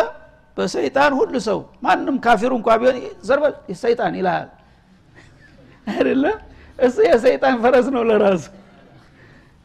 በሰይጣን 0.57 1.11
ሁሉ 1.19 1.33
ሰው 1.47 1.59
ማንም 1.85 2.15
ካፊሩ 2.23 2.51
እንኳ 2.59 2.69
ቢሆን 2.81 2.97
ዘርበል 3.27 3.53
ሰይጣን 3.83 4.13
ይልሃል። 4.19 4.47
አይደለም 5.87 6.37
እሱ 6.79 6.97
የሰይጣን 7.07 7.55
ፈረስ 7.63 7.87
ነው 7.95 8.03
ለራሱ። 8.09 8.43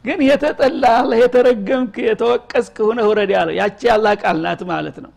ግን 0.05 0.19
የተጠላ 0.29 0.85
የተረገምክ 1.21 1.95
የተወቀስክ 2.07 2.75
ሆነ 2.87 2.99
ውረድ 3.09 3.31
ያለው 3.35 3.53
ያቺ 3.59 3.79
ያላ 3.89 4.07
ማለት 4.67 4.97
ነው 5.05 5.11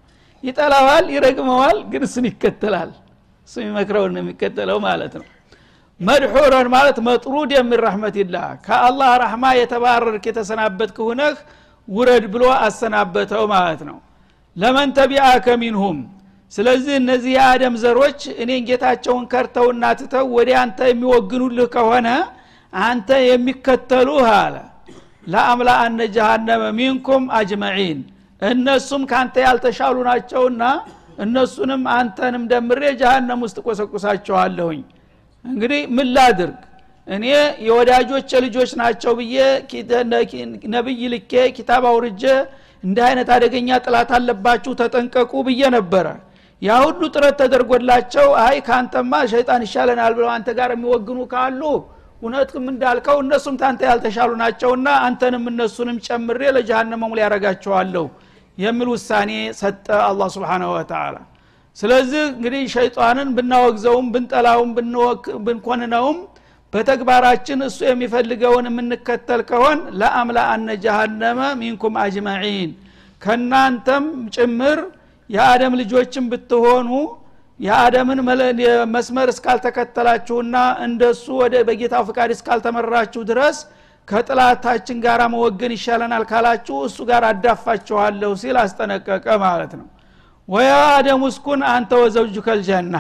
ይጠላዋል 0.45 1.07
ይረግመዋል 1.15 1.79
ግን 1.91 2.03
እሱን 2.07 2.27
ይከተላል። 2.31 2.91
እሱ 3.49 3.55
የሚመክረውን 3.63 4.17
የሚከተለው 4.21 4.79
ማለት 4.87 5.15
ነው። 5.21 5.27
መድሑረን 6.01 6.69
ማለት 6.75 6.99
መጥሩድ 7.07 7.51
የሚን 7.55 7.81
ረሕመትላህ። 7.85 8.49
ከአላህ 8.67 9.11
ረሕማ 9.23 9.45
የተባረርክ 9.59 10.25
የተሰናበትክ 10.31 10.99
ሁነህ 11.09 11.37
ውረድ 11.89 12.25
ብሎ 12.33 12.45
አሰናበተው 12.59 13.45
ማለት 13.55 13.81
ነው። 13.89 13.99
ለመን 14.57 14.89
ተቢአከ 14.99 15.47
ሚንሁም። 15.63 15.99
ስለዚህ 16.53 16.95
እነዚህ 17.01 17.33
የአደም 17.37 17.75
ዘሮች 17.83 18.21
እኔን 18.43 18.63
ጌታቸውን 18.69 19.25
ከርተውና 19.33 19.85
ትተው 19.99 20.27
ወደ 20.37 20.51
አንተ 20.61 20.79
የሚወግኑልህ 20.91 21.67
ከሆነ 21.75 22.09
አንተ 22.73 23.09
የሚከተሉህ 23.27 24.29
አለ። 24.37 24.55
ለአምላ 25.27 25.71
አነ 25.83 26.01
ጀሃነመ 26.15 26.63
ሚንኩም 26.79 27.25
አጅመዒን 27.39 27.99
እነሱም 28.43 29.03
ካንተ 29.11 29.35
ያልተሻሉ 29.47 29.97
ናቸውና 30.09 30.63
እነሱንም 31.19 31.83
አንተንም 31.95 32.43
ደምሬ 32.51 32.83
ጀሃነም 33.01 33.41
ውስጥ 33.47 33.59
ቆሰቁሳቸዋለሁኝ 33.67 34.81
እንግዲህ 35.45 35.81
ምን 35.97 36.09
ላድርግ? 36.17 36.57
እኔ 37.07 37.25
የወዳጆች 37.67 38.31
ልጆች 38.45 38.71
ናቸው 38.81 39.13
ብዬ 39.19 39.37
ነብይ 40.75 41.03
ልኬ 41.13 41.33
ኪታብ 41.57 41.85
አውርጄ 41.91 42.23
እንዲህ 42.85 43.05
አይነት 43.09 43.29
አደገኛ 43.37 43.79
ጥላት 43.85 44.11
አለባችሁ 44.17 44.73
ተጠንቀቁ 44.81 45.33
ብዬ 45.47 45.63
ነበረ። 45.77 46.07
ያ 46.63 46.77
ሁሉ 46.85 47.01
ጥረት 47.15 47.37
ተደርጎላቸው 47.41 48.29
አይ 48.45 48.57
ከአንተማ 48.67 49.13
ሸይጣን 49.33 49.63
ይሻለናል 49.67 50.13
ብለው 50.17 50.31
አንተ 50.37 50.49
ጋር 50.59 50.71
የሚወግኑ 50.75 51.19
ካሉ 51.33 51.61
እውነትም 52.23 52.65
እንዳልከው 52.73 53.19
እነሱም 53.25 53.57
ታንተ 53.61 53.81
ያልተሻሉ 53.91 54.31
ናቸውና 54.41 54.89
አንተንም 55.07 55.45
እነሱንም 55.51 55.99
ጨምሬ 56.07 56.41
ለጀሃነመሙ 56.57 57.11
ሊያረጋቸዋለሁ 57.19 58.05
የሚል 58.59 58.89
ውሳኔ 58.95 59.31
ሰጠ 59.61 59.87
አላህ 60.07 60.29
ስብሓናሁ 60.37 60.71
ወተላ 60.77 61.17
ስለዚህ 61.77 62.23
እንግዲህ 62.31 62.63
ሸይጣንን 62.75 63.29
ብናወግዘውም 63.37 64.07
ብንጠላውም 64.15 64.71
ብንኮንነውም 65.47 66.19
በተግባራችን 66.73 67.61
እሱ 67.67 67.79
የሚፈልገውን 67.89 68.67
የምንከተል 68.69 69.43
ከሆን 69.51 69.79
ለአምላ 70.01 70.39
አነ 70.55 70.69
ጀሃነመ 70.85 71.41
ሚንኩም 71.61 71.95
አጅመዒን። 72.03 72.73
ከእናንተም 73.23 74.05
ጭምር 74.37 74.81
የአደም 75.31 75.73
ልጆችን 75.81 76.27
ብትሆኑ 76.33 76.91
የአደምን 77.61 78.21
መስመር 78.93 79.29
እስካልተከተላችሁና 79.33 80.57
እንደሱ 80.87 81.25
ወደ 81.41 81.55
በጌታው 81.69 82.05
ፍቃድ 82.09 82.31
እስካልተመራችሁ 82.37 83.23
ድረስ 83.31 83.57
ከጥላታችን 84.09 84.99
ጋር 85.05 85.21
መወገን 85.33 85.73
ይሻለናል 85.77 86.25
ካላችሁ 86.31 86.77
እሱ 86.87 86.99
ጋር 87.11 87.23
አዳፋችኋለሁ 87.31 88.31
ሲል 88.43 88.57
አስጠነቀቀ 88.63 89.27
ማለት 89.45 89.73
ነው። 89.81 89.87
ወያ 90.49 90.71
አደም 90.95 91.23
ውስኩን 91.27 91.63
አንተ 91.73 91.91
ወዘውጁከ 92.03 92.49
ልጀና 92.61 92.97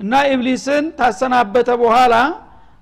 እና 0.00 0.12
ኢብሊስን 0.32 0.84
ታሰናበተ 0.98 1.70
በኋላ 1.82 2.14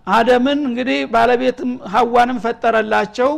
አደምን 0.07 0.61
እንግዲህ 0.69 1.01
ባለቤትም 1.15 1.71
ሀዋንም 1.93 2.39
ፈጠረላቸው። 2.45 3.31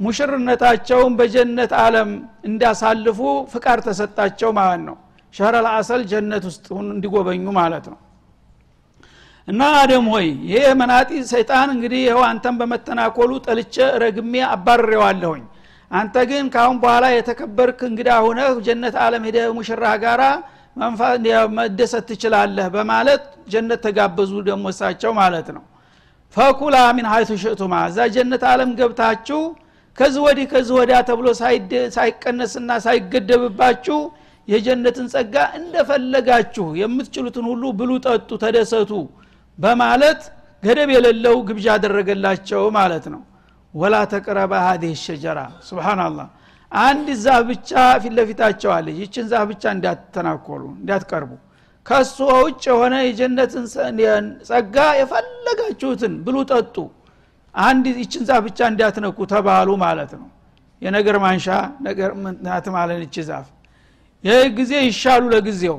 ሙሽርነታቸውን 0.00 1.12
በጀነት 1.18 1.72
አለም 1.82 2.10
እንዲያሳልፉ 2.48 3.18
ፍቃድ 3.52 3.80
ተሰጣቸው 3.86 4.50
ማለት 4.58 4.82
ነው። 4.88 4.96
ሸህረ 5.34 5.56
አሰል 5.72 6.02
ጀነት 6.10 6.44
ውስጥ 6.48 6.66
እንዲጎበኙ 6.86 7.44
ማለት 7.58 7.84
ነው 7.92 7.98
እና 9.48 9.62
አደም 9.78 10.06
ሆይ 10.12 10.26
ይሄ 10.48 10.64
መናጢ 10.80 11.10
ሰይጣን 11.30 11.68
እንግዲህ 11.74 12.00
ይኸው 12.04 12.22
አንተን 12.28 12.54
በመተናኮሉ 12.60 13.30
ጠልቼ 13.46 13.74
ረግሜ 14.02 14.34
አባርሬዋለሁኝ። 14.50 15.42
አንተ 15.90 16.14
ግን 16.30 16.44
ካሁን 16.54 16.76
በኋላ 16.82 17.06
የተከበርክ 17.12 17.80
እንግዳ 17.88 18.10
ሁነህ 18.26 18.52
ጀነት 18.66 18.94
አለም 19.04 19.24
ሄደ 19.28 19.38
ሙሽራ 19.56 19.84
ጋራ 20.04 20.22
መደሰት 21.56 22.04
ትችላለህ 22.10 22.66
በማለት 22.74 23.24
ጀነት 23.52 23.80
ተጋበዙ 23.86 24.32
ደግሞ 24.46 24.64
እሳቸው 24.74 25.12
ማለት 25.20 25.48
ነው። 25.56 25.64
ፈኩላ 26.36 26.76
ሚን 26.96 27.06
ሀይቱ 27.12 27.30
ሽእቱማ 27.42 27.74
እዛ 27.88 27.98
ጀነት 28.14 28.44
አለም 28.52 28.70
ገብታችሁ 28.78 29.40
ከዚህ 29.98 30.20
ወዲህ 30.26 30.46
ከዚህ 30.52 30.74
ወዲያ 30.78 30.98
ተብሎ 31.08 31.26
ሳይቀነስና 31.96 32.70
ሳይገደብባችሁ 32.86 33.98
የጀነትን 34.48 35.06
ጸጋ 35.12 35.34
እንደፈለጋችሁ 35.58 36.66
የምትችሉትን 36.80 37.44
ሁሉ 37.50 37.64
ብሉ 37.80 37.90
ጠጡ 38.06 38.30
ተደሰቱ 38.44 38.92
በማለት 39.58 40.20
ገደብ 40.62 40.90
የሌለው 40.94 41.36
ግብዣ 41.48 41.66
አደረገላቸው 41.76 42.62
ማለት 42.78 43.04
ነው። 43.14 43.22
ወላ 43.74 43.96
ተቅረበ 44.12 44.52
ሀዲህ 44.66 44.92
ሸጀራ። 45.04 45.38
ስብናላህ 45.68 46.28
አንድ 46.72 47.08
ዛፍ 47.24 47.42
ብቻ 47.50 47.70
ፊት 48.02 48.12
ለፊታቸው 48.18 48.70
አለች። 48.76 48.96
ይችን 49.02 49.24
ዛፍ 49.32 49.44
ብቻ 49.50 49.64
እንዳትተናኮሉ 49.76 50.62
እንዳትቀርቡ። 50.78 51.32
ከሱ 51.86 52.16
ውጭ 52.38 52.62
የሆነ 52.70 52.94
የጀነትን 53.06 53.64
ጸጋ 54.48 54.76
የፈለጋችሁትን 55.00 56.12
ብሉ 56.26 56.36
ጠጡ። 56.50 56.76
አንድ 57.54 57.84
ይችን 57.96 58.22
ዛፍ 58.28 58.42
ብቻ 58.46 58.60
እንዳትነኩ 58.72 59.18
ተባሉ 59.32 59.68
ማለት 59.82 60.12
ነው። 60.20 60.28
የነገር 60.82 61.16
ማንሻ 61.24 61.46
ነገር 61.86 62.10
ናት 62.46 62.66
ማለት 62.76 63.00
ይች 63.04 63.16
ዛፍ። 63.28 63.48
ይህ 64.24 64.44
ጊዜ 64.58 64.72
ይሻሉ 64.86 65.22
ለጊዜው 65.34 65.76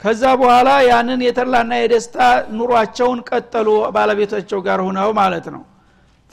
ከዛ 0.00 0.22
በኋላ 0.40 0.70
ያንን 0.88 1.20
የተላና 1.26 1.72
የደስታ 1.80 2.16
ኑሯቸውን 2.58 3.20
ቀጠሉ 3.28 3.68
ባለቤቶቻቸው 3.94 4.60
ጋር 4.66 4.80
ሁነው 4.86 5.10
ማለት 5.20 5.46
ነው። 5.54 5.62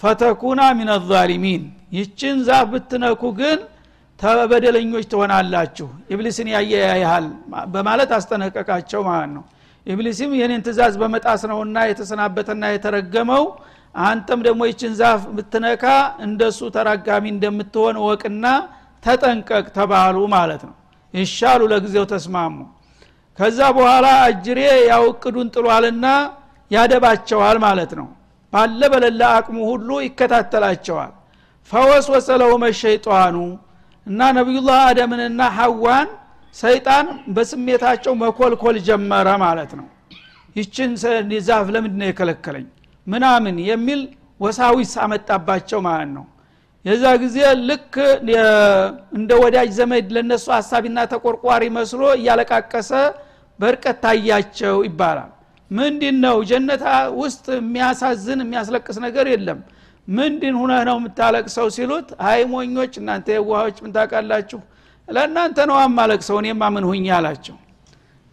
ፈተኩና 0.04 0.62
ሚን 0.78 0.90
ዛሊሚን 1.12 1.64
ይችን 1.98 2.38
ዛፍ 2.48 2.66
ብትነኩ 2.74 3.22
ግን 3.40 3.60
ተበደለኞች 4.20 5.06
ትሆናላችሁ። 5.12 5.88
ኢብሊስን 6.14 6.48
ያያያል 6.54 7.26
በማለት 7.74 8.12
አስጠነቀቃቸው 8.18 9.02
ማለት 9.10 9.32
ነው። 9.38 9.44
ኢብሊስም 9.88 10.32
ይህንን 10.38 10.62
ትእዛዝ 10.66 10.94
በመጣስ 11.02 11.42
ነውና 11.52 11.78
የተሰናበተና 11.90 12.64
የተረገመው 12.74 13.44
አንተም 13.96 14.40
ደግሞ 14.48 14.62
ይችን 14.70 14.94
ዛፍ 15.00 15.24
ብትነካ 15.38 15.84
እንደሱ 16.26 16.60
ተራጋሚ 16.76 17.26
እንደምትሆን 17.34 17.98
ወቅና 18.06 18.46
ተጠንቀቅ 19.04 19.66
ተባሉ 19.76 20.18
ማለት 20.36 20.62
ነው። 20.68 20.76
ይሻሉ 21.14 21.62
ለጊዜው 21.72 22.06
ተስማሙ 22.14 22.56
ከዛ 23.40 23.60
በኋላ 23.78 24.08
አጅሬ 24.26 24.60
ያው 24.90 25.06
ጥሏልና 25.54 26.06
ያደባቸዋል 26.72 27.58
ማለት 27.66 27.92
ነው። 28.00 28.08
ባለ 28.54 28.82
በለላ 28.94 29.22
አቅሙ 29.38 29.58
ሁሉ 29.72 29.90
ይከታተላቸዋል። 30.06 31.12
ፈወስወሰ 31.72 32.28
ለሁመ 32.42 32.64
ሸይጣኑ 32.82 33.36
እና 34.08 34.20
ነቢዩላህ 34.38 34.80
አደምንና 34.90 35.42
ሐዋን 35.58 36.10
ሰይጣን 36.56 37.06
በስሜታቸው 37.36 38.14
መኮልኮል 38.24 38.76
ጀመረ 38.88 39.28
ማለት 39.46 39.72
ነው። 39.80 39.88
ይችን 40.56 40.90
ዛፍ 41.48 41.68
ለምንድ 41.76 41.96
ነው 42.02 42.08
የከለከለኝ? 42.10 42.66
ምናምን 43.08 43.56
የሚል 43.70 44.02
ወሳዊስ 44.40 44.92
አመጣባቸው 45.04 45.80
ማለት 45.88 46.12
ነው። 46.18 46.26
የዛ 46.86 47.04
ጊዜ 47.24 47.38
ልክ 47.68 47.94
እንደ 49.18 49.32
ወዳጅ 49.44 49.70
ዘመድ 49.78 50.08
ለነሱ 50.16 50.46
ሀሳቢና 50.58 51.00
ተቆርቋሪ 51.12 51.64
መስሎ 51.78 52.02
እያለቃቀሰ 52.18 52.92
በርቀት 53.60 53.98
ታያቸው 54.04 54.76
ይባላል። 54.88 55.32
ምንድን 55.72 56.16
ነው 56.26 56.36
ጀነት 56.50 56.82
ውስጥ 57.20 57.46
የሚያሳዝን 57.58 58.40
የሚያስለቅስ 58.44 58.98
ነገር 59.06 59.26
የለም። 59.34 59.60
ምንድን 60.08 60.56
ሁነህ 60.62 60.82
ነው 60.90 60.96
የምታለቅሰው 61.00 61.68
ሲሉት 61.76 62.08
አይ 62.30 62.40
ሞኞች 62.52 62.94
እናንተ 63.02 63.28
የዋሆች 63.36 63.78
ምን 63.84 63.92
ታውቃላችሁ? 63.96 64.60
ለእናንተ 65.08 65.58
ነው 65.70 65.78
አማለቅሰው 65.84 66.38
እኔማ 66.42 66.64
ምን 66.76 66.86
ሁኝ 66.90 67.06
አላቸው። 67.18 67.56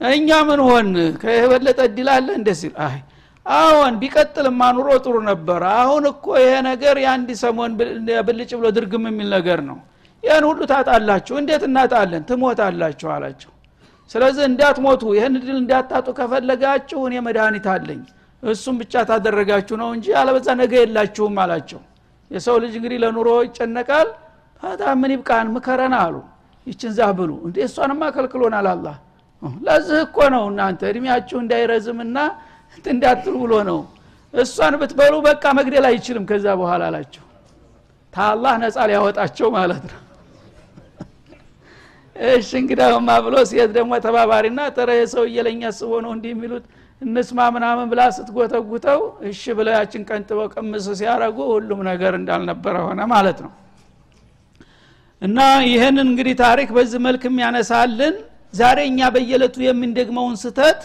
እኛ 0.01 0.29
ምን 0.49 0.61
ሆን? 0.67 0.89
ከየበለጠ 1.23 1.79
እድላለ 1.89 2.29
እንደ 2.39 2.51
ሲል 2.61 2.75
አይ 2.87 2.99
አሁን 3.47 3.93
ቢቀጥልማ 4.03 4.61
ኑሮ 4.77 4.89
ጥሩ 5.05 5.17
ነበር። 5.31 5.61
አሁን 5.77 6.05
እኮ 6.13 6.27
ይሄ 6.43 6.53
ነገር 6.69 6.97
የአንድ 7.05 7.31
ሰሞን 7.43 7.73
ብልጭ 8.27 8.51
ብሎ 8.59 8.67
ድርግም 8.77 9.05
የሚል 9.11 9.29
ነገር 9.37 9.61
ነው። 9.71 9.79
ይህን 10.23 10.45
ሁሉ 10.49 10.61
ታጣላችሁ። 10.73 11.35
እንዴት 11.41 11.63
እናጣለን? 11.69 12.23
ትሞታላችሁ 12.29 13.09
አላቸው 13.15 13.51
ስለዚህ 14.11 14.45
እንዳትሞቱ 14.51 15.03
ይህን 15.17 15.35
ድል 15.41 15.57
እንዳታጡ 15.61 16.07
ከፈለጋችሁ 16.19 17.01
እኔ 17.09 17.15
መድኃኒት 17.27 17.67
አለኝ። 17.75 18.01
እሱም 18.43 18.77
ብቻ 18.81 18.95
ታደረጋችሁ 19.09 19.77
ነው 19.83 19.89
እንጂ 19.97 20.07
አለበዛ 20.21 20.49
ነገ 20.61 20.73
የላችሁም 20.81 21.37
አላቸው። 21.43 21.81
የሰው 22.31 22.57
ልጅ 22.63 22.75
እንግዲህ 22.79 22.99
ለኑሮ 23.03 23.29
ይጨነቃል። 23.47 24.09
ፈታ 24.63 24.83
ምን 25.01 25.13
ይብቃን? 25.15 25.47
ምከረን 25.55 25.95
አሉ። 26.01 26.17
ይችን 26.67 26.93
ዛፍ 26.99 27.13
ብሉ። 27.19 27.31
እንዴ 27.47 27.57
እሷንማ 27.67 28.03
ከልክሎናል 28.15 28.67
አላ 28.73 28.87
ለዚህ 29.67 29.99
እኮ 30.07 30.19
ነው 30.35 30.43
እናንተ 30.51 30.81
እድሜያችሁ 30.91 31.37
እንዳይረዝምና 31.43 32.17
እንዳትሉ 32.87 33.35
ብሎ 33.45 33.55
ነው። 33.71 33.79
እሷን 34.35 34.75
ብትበሉ 34.81 35.15
በቃ 35.27 35.45
መግደል 35.59 35.87
አይችልም። 35.91 36.25
ከዛ 36.31 36.47
በኋላ 36.61 36.83
አላቸው። 36.91 37.25
ታላህ 38.13 38.53
ነጻ 38.63 38.77
ሊያወጣቸው 38.91 39.49
ማለት 39.57 39.85
ነው 39.91 39.99
እሺ 42.31 42.51
እንግዳውማ 42.61 43.11
ብሎ 43.25 43.35
ሴት 43.51 43.71
ደግሞ 43.77 43.93
ተባባሪና 44.05 44.61
ተረ 44.77 44.91
ሰው 45.13 45.25
እየለኛ 45.31 45.63
ስቦ 45.79 45.93
ነው 46.05 46.13
እንዲህ 46.17 46.31
የሚሉት። 46.35 46.65
እንስማ 47.03 47.41
ምናምን 47.55 47.87
ብላ 47.93 48.01
ስትጎተጉተው 48.17 49.01
እሺ 49.29 49.43
ብለው 49.59 49.73
ያችን 49.79 50.03
ቀንጥበው 50.09 50.49
ቅምስ 50.55 50.87
ሲያረጉ 50.99 51.39
ሁሉም 51.53 51.81
ነገር 51.91 52.13
እንዳልነበረ 52.19 52.75
ሆነ 52.87 53.01
ማለት 53.15 53.39
ነው። 53.45 53.53
እና 55.23 55.39
ይህንን 55.71 56.07
እንግዲህ 56.07 56.35
ታሪክ 56.45 56.69
በዚህ 56.77 57.01
መልክ 57.07 57.23
የሚያነሳልን 57.29 58.15
ዛሬ 58.55 58.79
እኛ 58.91 59.01
በየለቱ 59.15 59.57
የምንደግመውን 59.65 60.37
ስተት 60.45 60.81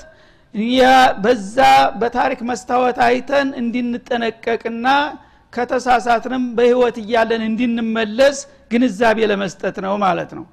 በዛ 1.23 1.57
በታሪክ 2.01 2.41
መስታወት 2.49 2.97
አይተን 3.07 3.47
እንድንጠነቀቅና 3.61 4.87
ከተሳሳትንም 5.53 6.43
በህይወት 6.57 6.97
እያለን 7.01 7.41
እንድንመለስ 7.49 8.37
ግንዛቤ 8.71 9.19
ለመስጠት 9.31 9.77
ነው 9.85 9.93
ማለት 10.05 10.31
ነው 10.37 10.45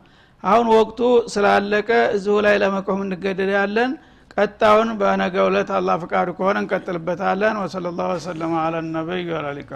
አሁን 0.42 0.66
ወቅቱ 0.74 1.00
ስላለቀ 1.33 1.88
እዚሁ 2.16 2.37
ላይ 2.46 2.55
ለመቆም 2.62 3.00
እንገደዳለን። 3.05 3.90
ቀጣውን 4.35 4.88
በነገ 5.00 5.35
ዕለት 5.48 5.70
አላ 5.76 5.96
ፍቃዱ 6.02 6.28
ከሆነ 6.38 6.57
እንቀጥልበታለን። 6.62 7.57
ወሰለ 7.62 7.87
ላሁ 7.98 8.09
ወሰለማ 8.14 8.55
አላ 8.62 8.85
ነቢይ 8.90 9.28
ወላሊቃ 9.35 9.72